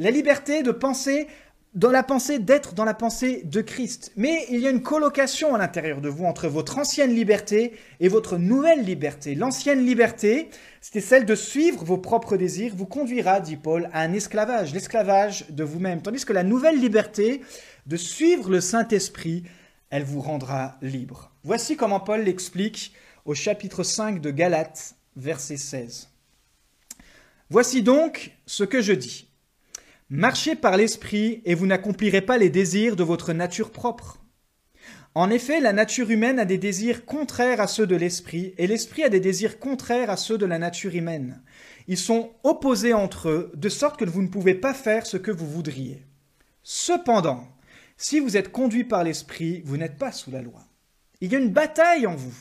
La 0.00 0.10
liberté 0.10 0.64
de 0.64 0.72
penser 0.72 1.28
dans 1.74 1.92
la 1.92 2.02
pensée, 2.02 2.40
d'être 2.40 2.74
dans 2.74 2.84
la 2.84 2.94
pensée 2.94 3.42
de 3.44 3.60
Christ. 3.60 4.10
Mais 4.16 4.46
il 4.50 4.58
y 4.58 4.66
a 4.66 4.70
une 4.70 4.82
colocation 4.82 5.54
à 5.54 5.58
l'intérieur 5.58 6.00
de 6.00 6.08
vous 6.08 6.24
entre 6.24 6.48
votre 6.48 6.78
ancienne 6.78 7.14
liberté 7.14 7.74
et 8.00 8.08
votre 8.08 8.36
nouvelle 8.36 8.84
liberté. 8.84 9.36
L'ancienne 9.36 9.86
liberté, 9.86 10.50
c'était 10.80 11.00
celle 11.00 11.24
de 11.24 11.36
suivre 11.36 11.84
vos 11.84 11.98
propres 11.98 12.36
désirs, 12.36 12.74
vous 12.76 12.86
conduira, 12.86 13.38
dit 13.38 13.56
Paul, 13.56 13.88
à 13.92 14.00
un 14.00 14.12
esclavage, 14.12 14.74
l'esclavage 14.74 15.46
de 15.50 15.62
vous-même. 15.62 16.02
Tandis 16.02 16.24
que 16.24 16.32
la 16.32 16.42
nouvelle 16.42 16.80
liberté 16.80 17.42
de 17.86 17.96
suivre 17.96 18.50
le 18.50 18.60
Saint-Esprit, 18.60 19.44
elle 19.90 20.04
vous 20.04 20.20
rendra 20.20 20.76
libre. 20.82 21.30
Voici 21.44 21.76
comment 21.76 22.00
Paul 22.00 22.22
l'explique 22.24 22.92
au 23.24 23.34
chapitre 23.34 23.82
5 23.82 24.20
de 24.20 24.30
Galates, 24.30 24.96
verset 25.16 25.56
16. 25.56 26.08
Voici 27.50 27.82
donc 27.82 28.32
ce 28.46 28.64
que 28.64 28.82
je 28.82 28.92
dis. 28.92 29.28
Marchez 30.10 30.56
par 30.56 30.76
l'esprit 30.76 31.42
et 31.44 31.54
vous 31.54 31.66
n'accomplirez 31.66 32.20
pas 32.20 32.38
les 32.38 32.50
désirs 32.50 32.96
de 32.96 33.04
votre 33.04 33.32
nature 33.32 33.70
propre. 33.70 34.20
En 35.14 35.30
effet, 35.30 35.60
la 35.60 35.72
nature 35.72 36.10
humaine 36.10 36.40
a 36.40 36.44
des 36.44 36.58
désirs 36.58 37.04
contraires 37.04 37.60
à 37.60 37.68
ceux 37.68 37.86
de 37.86 37.94
l'esprit, 37.94 38.52
et 38.58 38.66
l'esprit 38.66 39.04
a 39.04 39.08
des 39.08 39.20
désirs 39.20 39.60
contraires 39.60 40.10
à 40.10 40.16
ceux 40.16 40.38
de 40.38 40.46
la 40.46 40.58
nature 40.58 40.94
humaine. 40.94 41.40
Ils 41.86 41.98
sont 41.98 42.32
opposés 42.42 42.94
entre 42.94 43.28
eux, 43.28 43.52
de 43.54 43.68
sorte 43.68 43.96
que 43.96 44.04
vous 44.04 44.22
ne 44.22 44.28
pouvez 44.28 44.54
pas 44.54 44.74
faire 44.74 45.06
ce 45.06 45.16
que 45.16 45.30
vous 45.30 45.46
voudriez. 45.46 46.04
Cependant, 46.64 47.46
si 47.96 48.20
vous 48.20 48.36
êtes 48.36 48.50
conduit 48.50 48.84
par 48.84 49.04
l'esprit, 49.04 49.62
vous 49.64 49.76
n'êtes 49.76 49.98
pas 49.98 50.12
sous 50.12 50.30
la 50.30 50.42
loi. 50.42 50.60
Il 51.20 51.32
y 51.32 51.36
a 51.36 51.38
une 51.38 51.52
bataille 51.52 52.06
en 52.06 52.16
vous. 52.16 52.34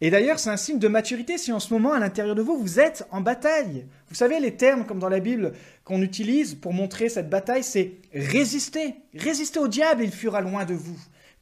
Et 0.00 0.10
d'ailleurs, 0.10 0.38
c'est 0.38 0.50
un 0.50 0.56
signe 0.56 0.78
de 0.78 0.88
maturité 0.88 1.38
si 1.38 1.52
en 1.52 1.58
ce 1.58 1.72
moment, 1.74 1.92
à 1.92 1.98
l'intérieur 1.98 2.36
de 2.36 2.42
vous, 2.42 2.56
vous 2.56 2.78
êtes 2.78 3.06
en 3.10 3.20
bataille. 3.20 3.86
Vous 4.08 4.14
savez, 4.14 4.38
les 4.38 4.56
termes, 4.56 4.86
comme 4.86 5.00
dans 5.00 5.08
la 5.08 5.18
Bible, 5.18 5.52
qu'on 5.84 6.02
utilise 6.02 6.54
pour 6.54 6.72
montrer 6.72 7.08
cette 7.08 7.28
bataille, 7.28 7.64
c'est 7.64 7.96
résister. 8.14 8.94
Résister 9.14 9.58
au 9.58 9.68
diable, 9.68 10.04
il 10.04 10.12
fuira 10.12 10.40
loin 10.40 10.64
de 10.64 10.74
vous. 10.74 10.98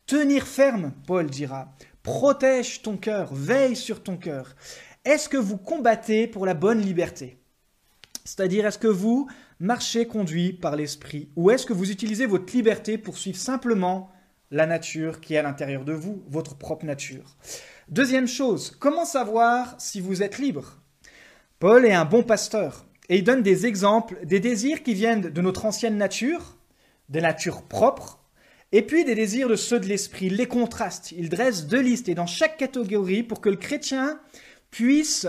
Tenir 0.06 0.46
ferme, 0.46 0.92
Paul 1.06 1.26
dira. 1.26 1.74
Protège 2.02 2.80
ton 2.82 2.96
cœur, 2.96 3.35
veille 3.35 3.76
sur 3.76 4.02
ton 4.02 4.16
cœur. 4.16 4.54
Est-ce 5.04 5.28
que 5.28 5.37
vous 5.37 5.59
combattez 5.59 6.26
pour 6.26 6.46
la 6.46 6.54
bonne 6.54 6.80
liberté? 6.80 7.38
C'est-à-dire, 8.27 8.67
est-ce 8.67 8.79
que 8.79 8.89
vous 8.89 9.29
marchez 9.61 10.07
conduit 10.07 10.53
par 10.53 10.75
l'esprit 10.75 11.31
Ou 11.37 11.51
est-ce 11.51 11.65
que 11.65 11.73
vous 11.73 11.93
utilisez 11.93 12.27
votre 12.27 12.53
liberté 12.53 12.99
pour 12.99 13.19
suivre 13.19 13.39
simplement 13.39 14.11
la 14.51 14.67
nature 14.67 15.21
qui 15.21 15.35
est 15.35 15.39
à 15.39 15.43
l'intérieur 15.43 15.85
de 15.85 15.93
vous, 15.93 16.25
votre 16.29 16.57
propre 16.57 16.85
nature? 16.85 17.37
Deuxième 17.89 18.27
chose, 18.27 18.77
comment 18.81 19.05
savoir 19.05 19.77
si 19.79 20.01
vous 20.01 20.25
êtes 20.25 20.39
libre? 20.39 20.83
Paul 21.61 21.87
est 21.87 21.95
un 21.95 22.05
bon 22.05 22.25
pasteur 22.25 22.87
et 23.09 23.19
il 23.19 23.25
donne 23.25 23.43
des 23.43 23.65
exemples 23.65 24.19
des 24.25 24.41
désirs 24.41 24.83
qui 24.83 24.95
viennent 24.95 25.31
de 25.31 25.41
notre 25.41 25.65
ancienne 25.65 25.97
nature, 25.97 26.57
des 27.09 27.21
natures 27.21 27.62
propres, 27.62 28.21
et 28.73 28.83
puis 28.83 29.05
des 29.05 29.15
désirs 29.15 29.49
de 29.49 29.55
ceux 29.55 29.79
de 29.79 29.87
l'esprit, 29.87 30.29
les 30.31 30.49
contrastes. 30.49 31.12
Il 31.12 31.29
dresse 31.29 31.69
deux 31.69 31.81
listes 31.81 32.09
et 32.09 32.17
dans 32.17 32.27
chaque 32.27 32.57
catégorie 32.57 33.23
pour 33.23 33.41
que 33.41 33.49
le 33.49 33.57
chrétien 33.57 34.19
puisse 34.73 35.29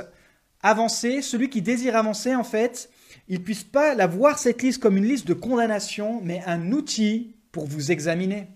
avancer, 0.70 1.22
celui 1.22 1.50
qui 1.50 1.62
désire 1.62 1.96
avancer 1.96 2.36
en 2.36 2.44
fait, 2.44 2.90
il 3.28 3.44
puisse 3.44 3.64
pas 3.64 3.96
la 3.96 4.08
voir 4.08 4.40
cette 4.40 4.62
liste 4.62 4.82
comme 4.82 4.98
une 4.98 5.08
liste 5.08 5.28
de 5.28 5.34
condamnation, 5.34 6.22
mais 6.24 6.42
un 6.46 6.72
outil 6.72 7.36
pour 7.52 7.66
vous 7.66 7.92
examiner 7.92 8.48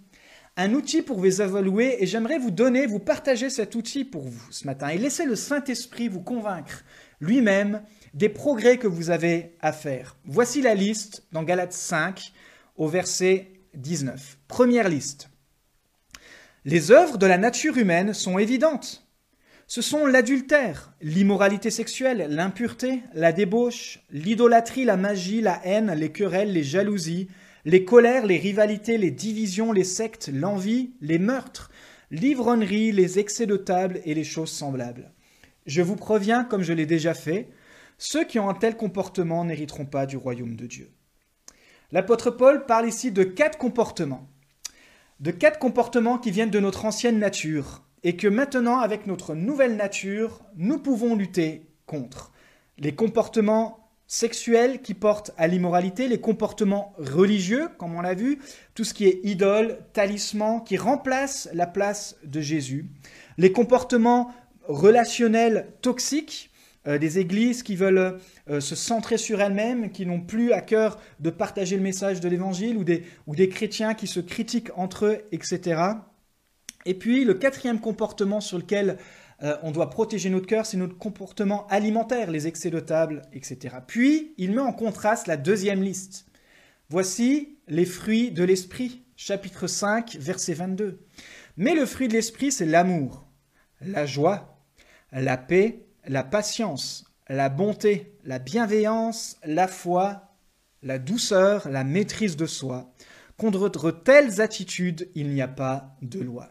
un 0.57 0.73
outil 0.73 1.01
pour 1.01 1.19
vous 1.19 1.41
évaluer 1.41 2.03
et 2.03 2.05
j'aimerais 2.05 2.37
vous 2.37 2.51
donner, 2.51 2.85
vous 2.85 2.99
partager 2.99 3.49
cet 3.49 3.75
outil 3.75 4.03
pour 4.03 4.23
vous 4.23 4.47
ce 4.51 4.65
matin 4.65 4.89
et 4.89 4.97
laisser 4.97 5.25
le 5.25 5.35
Saint-Esprit 5.35 6.07
vous 6.07 6.21
convaincre 6.21 6.83
lui-même 7.19 7.81
des 8.13 8.29
progrès 8.29 8.77
que 8.77 8.87
vous 8.87 9.09
avez 9.09 9.55
à 9.61 9.71
faire. 9.71 10.17
Voici 10.25 10.61
la 10.61 10.75
liste 10.75 11.23
dans 11.31 11.43
Galates 11.43 11.73
5 11.73 12.33
au 12.75 12.87
verset 12.87 13.47
19. 13.75 14.37
Première 14.47 14.89
liste. 14.89 15.29
Les 16.65 16.91
œuvres 16.91 17.17
de 17.17 17.25
la 17.25 17.37
nature 17.37 17.77
humaine 17.77 18.13
sont 18.13 18.37
évidentes. 18.37 19.07
Ce 19.73 19.81
sont 19.81 20.05
l'adultère, 20.05 20.91
l'immoralité 21.01 21.69
sexuelle, 21.69 22.27
l'impureté, 22.29 23.03
la 23.13 23.31
débauche, 23.31 24.01
l'idolâtrie, 24.11 24.83
la 24.83 24.97
magie, 24.97 25.39
la 25.39 25.65
haine, 25.65 25.93
les 25.93 26.11
querelles, 26.11 26.51
les 26.51 26.61
jalousies, 26.61 27.29
les 27.63 27.85
colères, 27.85 28.25
les 28.25 28.37
rivalités, 28.37 28.97
les 28.97 29.11
divisions, 29.11 29.71
les 29.71 29.85
sectes, 29.85 30.29
l'envie, 30.33 30.91
les 30.99 31.19
meurtres, 31.19 31.71
l'ivrognerie, 32.11 32.91
les 32.91 33.17
excès 33.17 33.45
de 33.45 33.55
table 33.55 34.01
et 34.03 34.13
les 34.13 34.25
choses 34.25 34.51
semblables. 34.51 35.13
Je 35.65 35.81
vous 35.81 35.95
préviens, 35.95 36.43
comme 36.43 36.63
je 36.63 36.73
l'ai 36.73 36.85
déjà 36.85 37.13
fait, 37.13 37.47
ceux 37.97 38.25
qui 38.25 38.39
ont 38.39 38.49
un 38.49 38.55
tel 38.55 38.75
comportement 38.75 39.45
n'hériteront 39.45 39.85
pas 39.85 40.05
du 40.05 40.17
royaume 40.17 40.57
de 40.57 40.67
Dieu. 40.67 40.91
L'apôtre 41.93 42.29
Paul 42.29 42.65
parle 42.65 42.89
ici 42.89 43.13
de 43.13 43.23
quatre 43.23 43.57
comportements. 43.57 44.27
De 45.21 45.31
quatre 45.31 45.59
comportements 45.59 46.17
qui 46.17 46.31
viennent 46.31 46.49
de 46.49 46.59
notre 46.59 46.83
ancienne 46.83 47.19
nature 47.19 47.85
et 48.03 48.15
que 48.15 48.27
maintenant, 48.27 48.79
avec 48.79 49.07
notre 49.07 49.35
nouvelle 49.35 49.75
nature, 49.75 50.41
nous 50.55 50.79
pouvons 50.79 51.15
lutter 51.15 51.67
contre. 51.85 52.31
Les 52.77 52.95
comportements 52.95 53.81
sexuels 54.07 54.81
qui 54.81 54.93
portent 54.93 55.31
à 55.37 55.47
l'immoralité, 55.47 56.07
les 56.07 56.19
comportements 56.19 56.93
religieux, 56.97 57.69
comme 57.77 57.95
on 57.95 58.01
l'a 58.01 58.13
vu, 58.13 58.39
tout 58.75 58.83
ce 58.83 58.93
qui 58.93 59.05
est 59.05 59.21
idole, 59.23 59.79
talisman, 59.93 60.63
qui 60.63 60.75
remplace 60.77 61.47
la 61.53 61.65
place 61.65 62.17
de 62.25 62.41
Jésus, 62.41 62.87
les 63.37 63.51
comportements 63.51 64.31
relationnelles 64.67 65.67
toxiques, 65.81 66.51
euh, 66.87 66.97
des 66.97 67.19
églises 67.19 67.61
qui 67.61 67.75
veulent 67.75 68.19
euh, 68.49 68.59
se 68.59 68.75
centrer 68.75 69.17
sur 69.17 69.39
elles-mêmes, 69.39 69.91
qui 69.91 70.05
n'ont 70.05 70.21
plus 70.21 70.51
à 70.51 70.61
cœur 70.61 70.99
de 71.19 71.29
partager 71.29 71.77
le 71.77 71.83
message 71.83 72.19
de 72.19 72.27
l'Évangile, 72.27 72.75
ou 72.75 72.83
des, 72.83 73.03
ou 73.27 73.35
des 73.35 73.47
chrétiens 73.49 73.93
qui 73.93 74.07
se 74.07 74.19
critiquent 74.19 74.71
entre 74.75 75.05
eux, 75.05 75.19
etc. 75.31 75.79
Et 76.85 76.93
puis 76.93 77.25
le 77.25 77.33
quatrième 77.33 77.79
comportement 77.79 78.41
sur 78.41 78.57
lequel 78.57 78.97
euh, 79.43 79.57
on 79.63 79.71
doit 79.71 79.89
protéger 79.89 80.29
notre 80.29 80.47
cœur, 80.47 80.65
c'est 80.65 80.77
notre 80.77 80.97
comportement 80.97 81.67
alimentaire, 81.67 82.29
les 82.29 82.47
excès 82.47 82.69
de 82.69 82.79
table, 82.79 83.23
etc. 83.33 83.75
Puis 83.85 84.33
il 84.37 84.51
met 84.51 84.61
en 84.61 84.73
contraste 84.73 85.27
la 85.27 85.37
deuxième 85.37 85.81
liste. 85.81 86.25
Voici 86.89 87.57
les 87.67 87.85
fruits 87.85 88.31
de 88.31 88.43
l'esprit, 88.43 89.03
chapitre 89.15 89.67
5, 89.67 90.17
verset 90.19 90.53
22. 90.53 90.99
Mais 91.57 91.73
le 91.73 91.85
fruit 91.85 92.07
de 92.07 92.13
l'esprit, 92.13 92.51
c'est 92.51 92.65
l'amour, 92.65 93.27
la 93.81 94.05
joie, 94.05 94.59
la 95.11 95.37
paix, 95.37 95.85
la 96.07 96.23
patience, 96.23 97.05
la 97.27 97.49
bonté, 97.49 98.13
la 98.25 98.39
bienveillance, 98.39 99.37
la 99.45 99.67
foi, 99.67 100.35
la 100.83 100.99
douceur, 100.99 101.69
la 101.69 101.83
maîtrise 101.83 102.35
de 102.35 102.45
soi. 102.45 102.91
Contre 103.37 103.91
telles 103.91 104.41
attitudes, 104.41 105.09
il 105.15 105.29
n'y 105.29 105.41
a 105.41 105.47
pas 105.47 105.95
de 106.01 106.19
loi. 106.19 106.49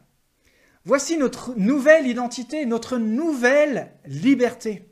Voici 0.91 1.17
notre 1.17 1.55
nouvelle 1.57 2.09
identité, 2.09 2.67
notre 2.67 2.99
nouvelle 2.99 3.93
liberté. 4.07 4.89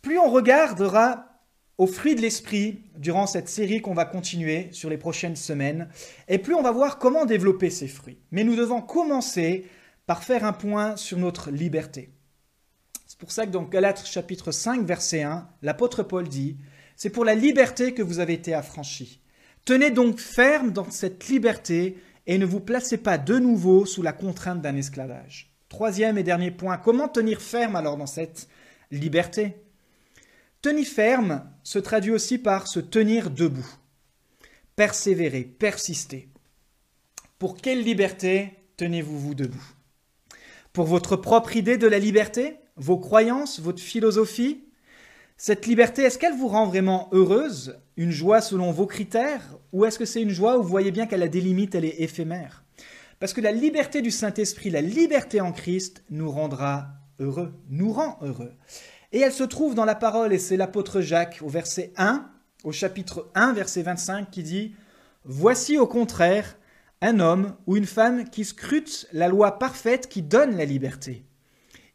Plus 0.00 0.18
on 0.18 0.30
regardera 0.30 1.42
aux 1.76 1.86
fruits 1.86 2.14
de 2.14 2.22
l'esprit 2.22 2.84
durant 2.96 3.26
cette 3.26 3.50
série 3.50 3.82
qu'on 3.82 3.92
va 3.92 4.06
continuer 4.06 4.68
sur 4.72 4.88
les 4.88 4.96
prochaines 4.96 5.36
semaines, 5.36 5.90
et 6.26 6.38
plus 6.38 6.54
on 6.54 6.62
va 6.62 6.70
voir 6.70 6.98
comment 6.98 7.26
développer 7.26 7.68
ces 7.68 7.86
fruits. 7.86 8.16
Mais 8.30 8.44
nous 8.44 8.56
devons 8.56 8.80
commencer 8.80 9.66
par 10.06 10.24
faire 10.24 10.42
un 10.42 10.54
point 10.54 10.96
sur 10.96 11.18
notre 11.18 11.50
liberté. 11.50 12.14
C'est 13.06 13.18
pour 13.18 13.30
ça 13.30 13.44
que 13.44 13.52
dans 13.52 13.64
Galates 13.64 14.06
chapitre 14.06 14.52
5 14.52 14.86
verset 14.86 15.20
1, 15.20 15.46
l'apôtre 15.60 16.02
Paul 16.02 16.26
dit, 16.28 16.56
c'est 16.96 17.10
pour 17.10 17.26
la 17.26 17.34
liberté 17.34 17.92
que 17.92 18.00
vous 18.00 18.20
avez 18.20 18.32
été 18.32 18.54
affranchis. 18.54 19.20
Tenez 19.66 19.90
donc 19.90 20.18
ferme 20.18 20.70
dans 20.70 20.90
cette 20.90 21.28
liberté 21.28 21.98
et 22.30 22.38
ne 22.38 22.46
vous 22.46 22.60
placez 22.60 22.96
pas 22.96 23.18
de 23.18 23.40
nouveau 23.40 23.84
sous 23.84 24.02
la 24.02 24.12
contrainte 24.12 24.62
d'un 24.62 24.76
esclavage. 24.76 25.52
Troisième 25.68 26.16
et 26.16 26.22
dernier 26.22 26.52
point, 26.52 26.76
comment 26.76 27.08
tenir 27.08 27.42
ferme 27.42 27.74
alors 27.74 27.96
dans 27.96 28.06
cette 28.06 28.48
liberté? 28.92 29.56
Tenir 30.62 30.86
ferme 30.86 31.42
se 31.64 31.80
traduit 31.80 32.12
aussi 32.12 32.38
par 32.38 32.68
se 32.68 32.78
tenir 32.78 33.30
debout, 33.30 33.68
persévérer, 34.76 35.42
persister. 35.42 36.28
Pour 37.40 37.56
quelle 37.56 37.82
liberté 37.82 38.52
tenez-vous 38.76 39.18
vous 39.18 39.34
debout? 39.34 39.72
Pour 40.72 40.86
votre 40.86 41.16
propre 41.16 41.56
idée 41.56 41.78
de 41.78 41.88
la 41.88 41.98
liberté? 41.98 42.58
Vos 42.76 42.98
croyances 42.98 43.58
Votre 43.58 43.82
philosophie? 43.82 44.69
Cette 45.42 45.66
liberté, 45.66 46.02
est-ce 46.02 46.18
qu'elle 46.18 46.36
vous 46.36 46.48
rend 46.48 46.66
vraiment 46.66 47.08
heureuse? 47.12 47.80
Une 47.96 48.10
joie 48.10 48.42
selon 48.42 48.72
vos 48.72 48.84
critères? 48.84 49.56
Ou 49.72 49.86
est-ce 49.86 49.98
que 49.98 50.04
c'est 50.04 50.20
une 50.20 50.28
joie 50.28 50.58
où 50.58 50.62
vous 50.62 50.68
voyez 50.68 50.90
bien 50.90 51.06
qu'elle 51.06 51.22
a 51.22 51.28
des 51.28 51.40
limites, 51.40 51.74
elle 51.74 51.86
est 51.86 52.02
éphémère? 52.02 52.62
Parce 53.20 53.32
que 53.32 53.40
la 53.40 53.50
liberté 53.50 54.02
du 54.02 54.10
Saint-Esprit, 54.10 54.68
la 54.68 54.82
liberté 54.82 55.40
en 55.40 55.52
Christ, 55.52 56.04
nous 56.10 56.30
rendra 56.30 56.88
heureux, 57.20 57.54
nous 57.70 57.90
rend 57.90 58.18
heureux. 58.20 58.52
Et 59.12 59.20
elle 59.20 59.32
se 59.32 59.42
trouve 59.42 59.74
dans 59.74 59.86
la 59.86 59.94
parole, 59.94 60.34
et 60.34 60.38
c'est 60.38 60.58
l'apôtre 60.58 61.00
Jacques 61.00 61.38
au 61.42 61.48
verset 61.48 61.94
1, 61.96 62.30
au 62.62 62.72
chapitre 62.72 63.30
1, 63.34 63.54
verset 63.54 63.80
25, 63.80 64.30
qui 64.30 64.42
dit 64.42 64.74
Voici 65.24 65.78
au 65.78 65.86
contraire 65.86 66.58
un 67.00 67.18
homme 67.18 67.56
ou 67.66 67.78
une 67.78 67.86
femme 67.86 68.28
qui 68.28 68.44
scrute 68.44 69.08
la 69.14 69.28
loi 69.28 69.58
parfaite 69.58 70.06
qui 70.06 70.20
donne 70.20 70.58
la 70.58 70.66
liberté. 70.66 71.24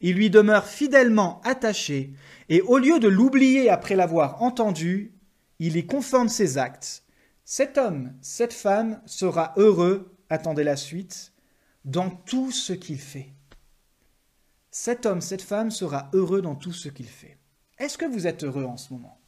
Il 0.08 0.18
lui 0.18 0.30
demeure 0.30 0.68
fidèlement 0.68 1.42
attaché 1.44 2.14
et 2.48 2.62
au 2.62 2.78
lieu 2.78 3.00
de 3.00 3.08
l'oublier 3.08 3.72
après 3.72 3.96
l'avoir 3.96 4.44
entendu, 4.44 5.16
il 5.58 5.78
y 5.78 5.88
conforme 5.88 6.30
ses 6.30 6.60
actes. 6.60 7.04
Cet 7.44 7.80
homme, 7.80 8.14
cette 8.22 8.54
femme 8.54 9.02
sera 9.08 9.56
heureux, 9.58 10.16
attendez 10.30 10.64
la 10.64 10.76
suite, 10.76 11.34
dans 11.86 12.12
tout 12.12 12.52
ce 12.52 12.72
qu'il 12.72 13.00
fait. 13.00 13.34
Cet 14.70 15.08
homme, 15.08 15.22
cette 15.22 15.42
femme 15.42 15.72
sera 15.72 16.12
heureux 16.14 16.44
dans 16.44 16.54
tout 16.54 16.72
ce 16.72 16.90
qu'il 16.90 17.08
fait. 17.08 17.40
Est-ce 17.80 17.98
que 17.98 18.06
vous 18.06 18.28
êtes 18.28 18.44
heureux 18.44 18.66
en 18.66 18.78
ce 18.78 18.94
moment? 18.94 19.20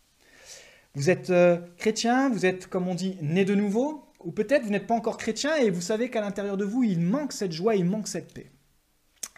Vous 0.94 1.10
êtes 1.10 1.32
euh, 1.32 1.58
chrétien, 1.78 2.30
vous 2.30 2.46
êtes, 2.46 2.68
comme 2.68 2.88
on 2.88 2.94
dit, 2.94 3.18
né 3.24 3.46
de 3.46 3.56
nouveau, 3.56 4.06
ou 4.24 4.32
peut-être 4.32 4.66
vous 4.66 4.70
n'êtes 4.70 4.86
pas 4.86 4.94
encore 4.94 5.18
chrétien 5.18 5.56
et 5.56 5.72
vous 5.72 5.82
savez 5.82 6.12
qu'à 6.12 6.22
l'intérieur 6.22 6.56
de 6.56 6.66
vous, 6.66 6.84
il 6.84 7.00
manque 7.00 7.34
cette 7.34 7.52
joie, 7.52 7.74
il 7.74 7.86
manque 7.86 8.08
cette 8.08 8.32
paix. 8.32 8.52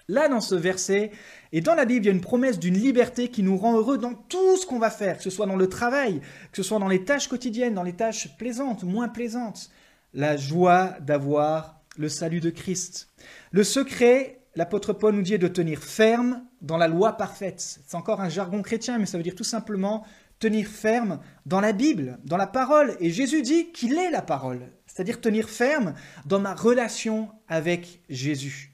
Là, 0.09 0.27
dans 0.27 0.41
ce 0.41 0.55
verset, 0.55 1.11
et 1.51 1.61
dans 1.61 1.75
la 1.75 1.85
Bible, 1.85 2.03
il 2.03 2.07
y 2.07 2.11
a 2.11 2.15
une 2.15 2.19
promesse 2.19 2.57
d'une 2.57 2.73
liberté 2.73 3.27
qui 3.27 3.43
nous 3.43 3.55
rend 3.55 3.77
heureux 3.77 3.99
dans 3.99 4.15
tout 4.15 4.57
ce 4.57 4.65
qu'on 4.65 4.79
va 4.79 4.89
faire, 4.89 5.17
que 5.17 5.23
ce 5.23 5.29
soit 5.29 5.45
dans 5.45 5.55
le 5.55 5.69
travail, 5.69 6.19
que 6.51 6.57
ce 6.57 6.63
soit 6.63 6.79
dans 6.79 6.87
les 6.87 7.05
tâches 7.05 7.27
quotidiennes, 7.27 7.75
dans 7.75 7.83
les 7.83 7.93
tâches 7.93 8.35
plaisantes, 8.39 8.83
moins 8.83 9.07
plaisantes. 9.07 9.69
La 10.15 10.35
joie 10.35 10.95
d'avoir 11.01 11.79
le 11.95 12.09
salut 12.09 12.39
de 12.39 12.49
Christ. 12.49 13.09
Le 13.51 13.63
secret, 13.63 14.41
l'apôtre 14.55 14.93
Paul 14.93 15.13
nous 15.13 15.21
dit, 15.21 15.35
est 15.35 15.37
de 15.37 15.47
tenir 15.47 15.83
ferme 15.83 16.43
dans 16.63 16.77
la 16.77 16.87
loi 16.87 17.13
parfaite. 17.13 17.79
C'est 17.85 17.95
encore 17.95 18.19
un 18.19 18.29
jargon 18.29 18.63
chrétien, 18.63 18.97
mais 18.97 19.05
ça 19.05 19.17
veut 19.17 19.23
dire 19.23 19.35
tout 19.35 19.43
simplement 19.43 20.07
tenir 20.39 20.65
ferme 20.67 21.19
dans 21.45 21.61
la 21.61 21.71
Bible, 21.71 22.17
dans 22.25 22.37
la 22.37 22.47
parole. 22.47 22.97
Et 22.99 23.11
Jésus 23.11 23.43
dit 23.43 23.71
qu'il 23.73 23.95
est 23.99 24.09
la 24.09 24.23
parole, 24.23 24.71
c'est-à-dire 24.87 25.21
tenir 25.21 25.47
ferme 25.51 25.93
dans 26.25 26.39
ma 26.39 26.55
relation 26.55 27.29
avec 27.47 28.01
Jésus 28.09 28.73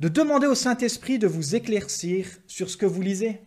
de 0.00 0.08
demander 0.08 0.46
au 0.46 0.54
Saint-Esprit 0.54 1.18
de 1.18 1.26
vous 1.26 1.54
éclaircir 1.54 2.26
sur 2.46 2.68
ce 2.68 2.76
que 2.76 2.86
vous 2.86 3.00
lisez. 3.00 3.40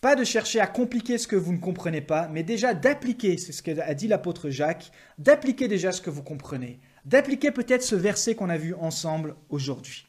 Pas 0.00 0.16
de 0.16 0.24
chercher 0.24 0.60
à 0.60 0.66
compliquer 0.66 1.18
ce 1.18 1.28
que 1.28 1.36
vous 1.36 1.52
ne 1.52 1.58
comprenez 1.58 2.00
pas, 2.00 2.26
mais 2.28 2.42
déjà 2.42 2.74
d'appliquer, 2.74 3.36
c'est 3.36 3.52
ce 3.52 3.62
qu'a 3.62 3.94
dit 3.94 4.08
l'apôtre 4.08 4.48
Jacques, 4.48 4.90
d'appliquer 5.18 5.68
déjà 5.68 5.92
ce 5.92 6.00
que 6.00 6.10
vous 6.10 6.22
comprenez, 6.22 6.80
d'appliquer 7.04 7.50
peut-être 7.50 7.82
ce 7.82 7.94
verset 7.94 8.34
qu'on 8.34 8.48
a 8.48 8.56
vu 8.56 8.74
ensemble 8.74 9.36
aujourd'hui, 9.50 10.06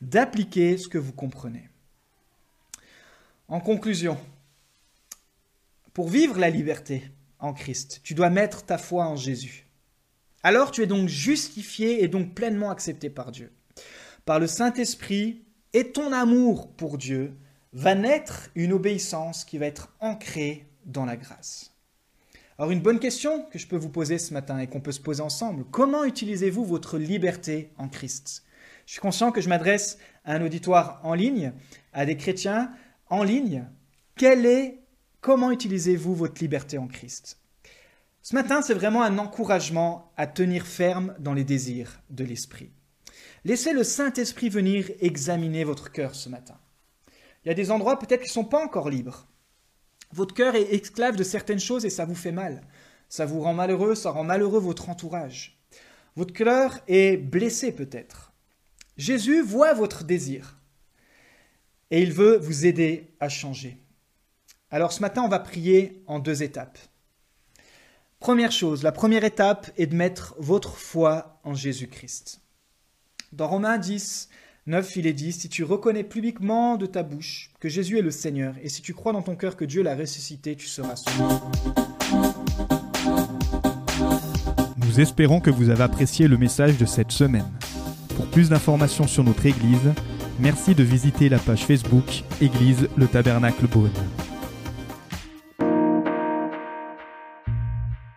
d'appliquer 0.00 0.78
ce 0.78 0.88
que 0.88 0.98
vous 0.98 1.12
comprenez. 1.12 1.68
En 3.48 3.60
conclusion, 3.60 4.16
pour 5.92 6.08
vivre 6.08 6.38
la 6.38 6.48
liberté 6.48 7.10
en 7.40 7.52
Christ, 7.52 8.00
tu 8.04 8.14
dois 8.14 8.30
mettre 8.30 8.64
ta 8.64 8.78
foi 8.78 9.06
en 9.06 9.16
Jésus. 9.16 9.66
Alors 10.44 10.70
tu 10.70 10.82
es 10.82 10.86
donc 10.86 11.08
justifié 11.08 12.02
et 12.02 12.08
donc 12.08 12.34
pleinement 12.34 12.70
accepté 12.70 13.10
par 13.10 13.32
Dieu 13.32 13.52
par 14.24 14.38
le 14.38 14.46
Saint-Esprit 14.46 15.44
et 15.72 15.92
ton 15.92 16.12
amour 16.12 16.72
pour 16.72 16.98
Dieu, 16.98 17.36
va 17.72 17.94
naître 17.94 18.50
une 18.54 18.72
obéissance 18.72 19.44
qui 19.44 19.58
va 19.58 19.66
être 19.66 19.94
ancrée 20.00 20.66
dans 20.84 21.06
la 21.06 21.16
grâce. 21.16 21.72
Alors 22.58 22.70
une 22.70 22.82
bonne 22.82 23.00
question 23.00 23.44
que 23.44 23.58
je 23.58 23.66
peux 23.66 23.76
vous 23.76 23.88
poser 23.88 24.18
ce 24.18 24.34
matin 24.34 24.58
et 24.58 24.66
qu'on 24.66 24.80
peut 24.80 24.92
se 24.92 25.00
poser 25.00 25.22
ensemble, 25.22 25.64
comment 25.70 26.04
utilisez-vous 26.04 26.64
votre 26.64 26.98
liberté 26.98 27.70
en 27.78 27.88
Christ? 27.88 28.44
Je 28.86 28.92
suis 28.92 29.00
conscient 29.00 29.32
que 29.32 29.40
je 29.40 29.48
m'adresse 29.48 29.98
à 30.24 30.34
un 30.34 30.44
auditoire 30.44 31.00
en 31.02 31.14
ligne, 31.14 31.52
à 31.92 32.04
des 32.04 32.16
chrétiens 32.16 32.70
en 33.08 33.22
ligne. 33.22 33.66
Quel 34.16 34.44
est, 34.44 34.80
comment 35.20 35.50
utilisez-vous 35.50 36.14
votre 36.14 36.42
liberté 36.42 36.78
en 36.78 36.88
Christ? 36.88 37.38
Ce 38.20 38.34
matin, 38.34 38.60
c'est 38.62 38.74
vraiment 38.74 39.02
un 39.02 39.18
encouragement 39.18 40.12
à 40.16 40.26
tenir 40.26 40.66
ferme 40.66 41.14
dans 41.18 41.32
les 41.32 41.44
désirs 41.44 42.00
de 42.10 42.24
l'Esprit. 42.24 42.70
Laissez 43.44 43.72
le 43.72 43.84
Saint-Esprit 43.84 44.48
venir 44.48 44.90
examiner 45.00 45.64
votre 45.64 45.90
cœur 45.90 46.14
ce 46.14 46.28
matin. 46.28 46.58
Il 47.44 47.48
y 47.48 47.50
a 47.50 47.54
des 47.54 47.70
endroits 47.70 47.98
peut-être 47.98 48.22
qui 48.22 48.28
ne 48.28 48.32
sont 48.32 48.44
pas 48.44 48.62
encore 48.62 48.90
libres. 48.90 49.26
Votre 50.12 50.34
cœur 50.34 50.54
est 50.54 50.72
esclave 50.74 51.16
de 51.16 51.24
certaines 51.24 51.60
choses 51.60 51.84
et 51.84 51.90
ça 51.90 52.04
vous 52.04 52.14
fait 52.14 52.32
mal. 52.32 52.62
Ça 53.08 53.26
vous 53.26 53.40
rend 53.40 53.54
malheureux, 53.54 53.94
ça 53.94 54.10
rend 54.10 54.24
malheureux 54.24 54.60
votre 54.60 54.88
entourage. 54.88 55.58
Votre 56.16 56.34
cœur 56.34 56.78
est 56.88 57.16
blessé 57.16 57.72
peut-être. 57.72 58.32
Jésus 58.96 59.42
voit 59.42 59.72
votre 59.72 60.04
désir 60.04 60.58
et 61.90 62.02
il 62.02 62.12
veut 62.12 62.36
vous 62.36 62.66
aider 62.66 63.14
à 63.20 63.28
changer. 63.28 63.78
Alors 64.70 64.92
ce 64.92 65.00
matin, 65.00 65.22
on 65.22 65.28
va 65.28 65.38
prier 65.38 66.02
en 66.06 66.18
deux 66.18 66.42
étapes. 66.42 66.78
Première 68.18 68.52
chose, 68.52 68.82
la 68.82 68.92
première 68.92 69.24
étape 69.24 69.70
est 69.76 69.86
de 69.86 69.96
mettre 69.96 70.34
votre 70.38 70.76
foi 70.76 71.40
en 71.42 71.54
Jésus-Christ. 71.54 72.41
Dans 73.32 73.48
Romains 73.48 73.78
10, 73.78 74.28
9, 74.66 74.96
il 74.96 75.06
est 75.06 75.14
dit, 75.14 75.32
si 75.32 75.48
tu 75.48 75.64
reconnais 75.64 76.04
publiquement 76.04 76.76
de 76.76 76.84
ta 76.84 77.02
bouche 77.02 77.48
que 77.60 77.68
Jésus 77.70 77.98
est 77.98 78.02
le 78.02 78.10
Seigneur, 78.10 78.54
et 78.62 78.68
si 78.68 78.82
tu 78.82 78.92
crois 78.92 79.14
dans 79.14 79.22
ton 79.22 79.36
cœur 79.36 79.56
que 79.56 79.64
Dieu 79.64 79.82
l'a 79.82 79.96
ressuscité, 79.96 80.54
tu 80.54 80.66
seras 80.66 80.96
sauvé. 80.96 81.34
Nous 84.76 85.00
espérons 85.00 85.40
que 85.40 85.48
vous 85.48 85.70
avez 85.70 85.82
apprécié 85.82 86.28
le 86.28 86.36
message 86.36 86.76
de 86.76 86.84
cette 86.84 87.10
semaine. 87.10 87.50
Pour 88.16 88.26
plus 88.26 88.50
d'informations 88.50 89.06
sur 89.06 89.24
notre 89.24 89.46
Église, 89.46 89.94
merci 90.38 90.74
de 90.74 90.82
visiter 90.82 91.30
la 91.30 91.38
page 91.38 91.64
Facebook 91.64 92.24
Église 92.42 92.86
le 92.98 93.06
Tabernacle 93.06 93.66
Beaune. 93.66 93.88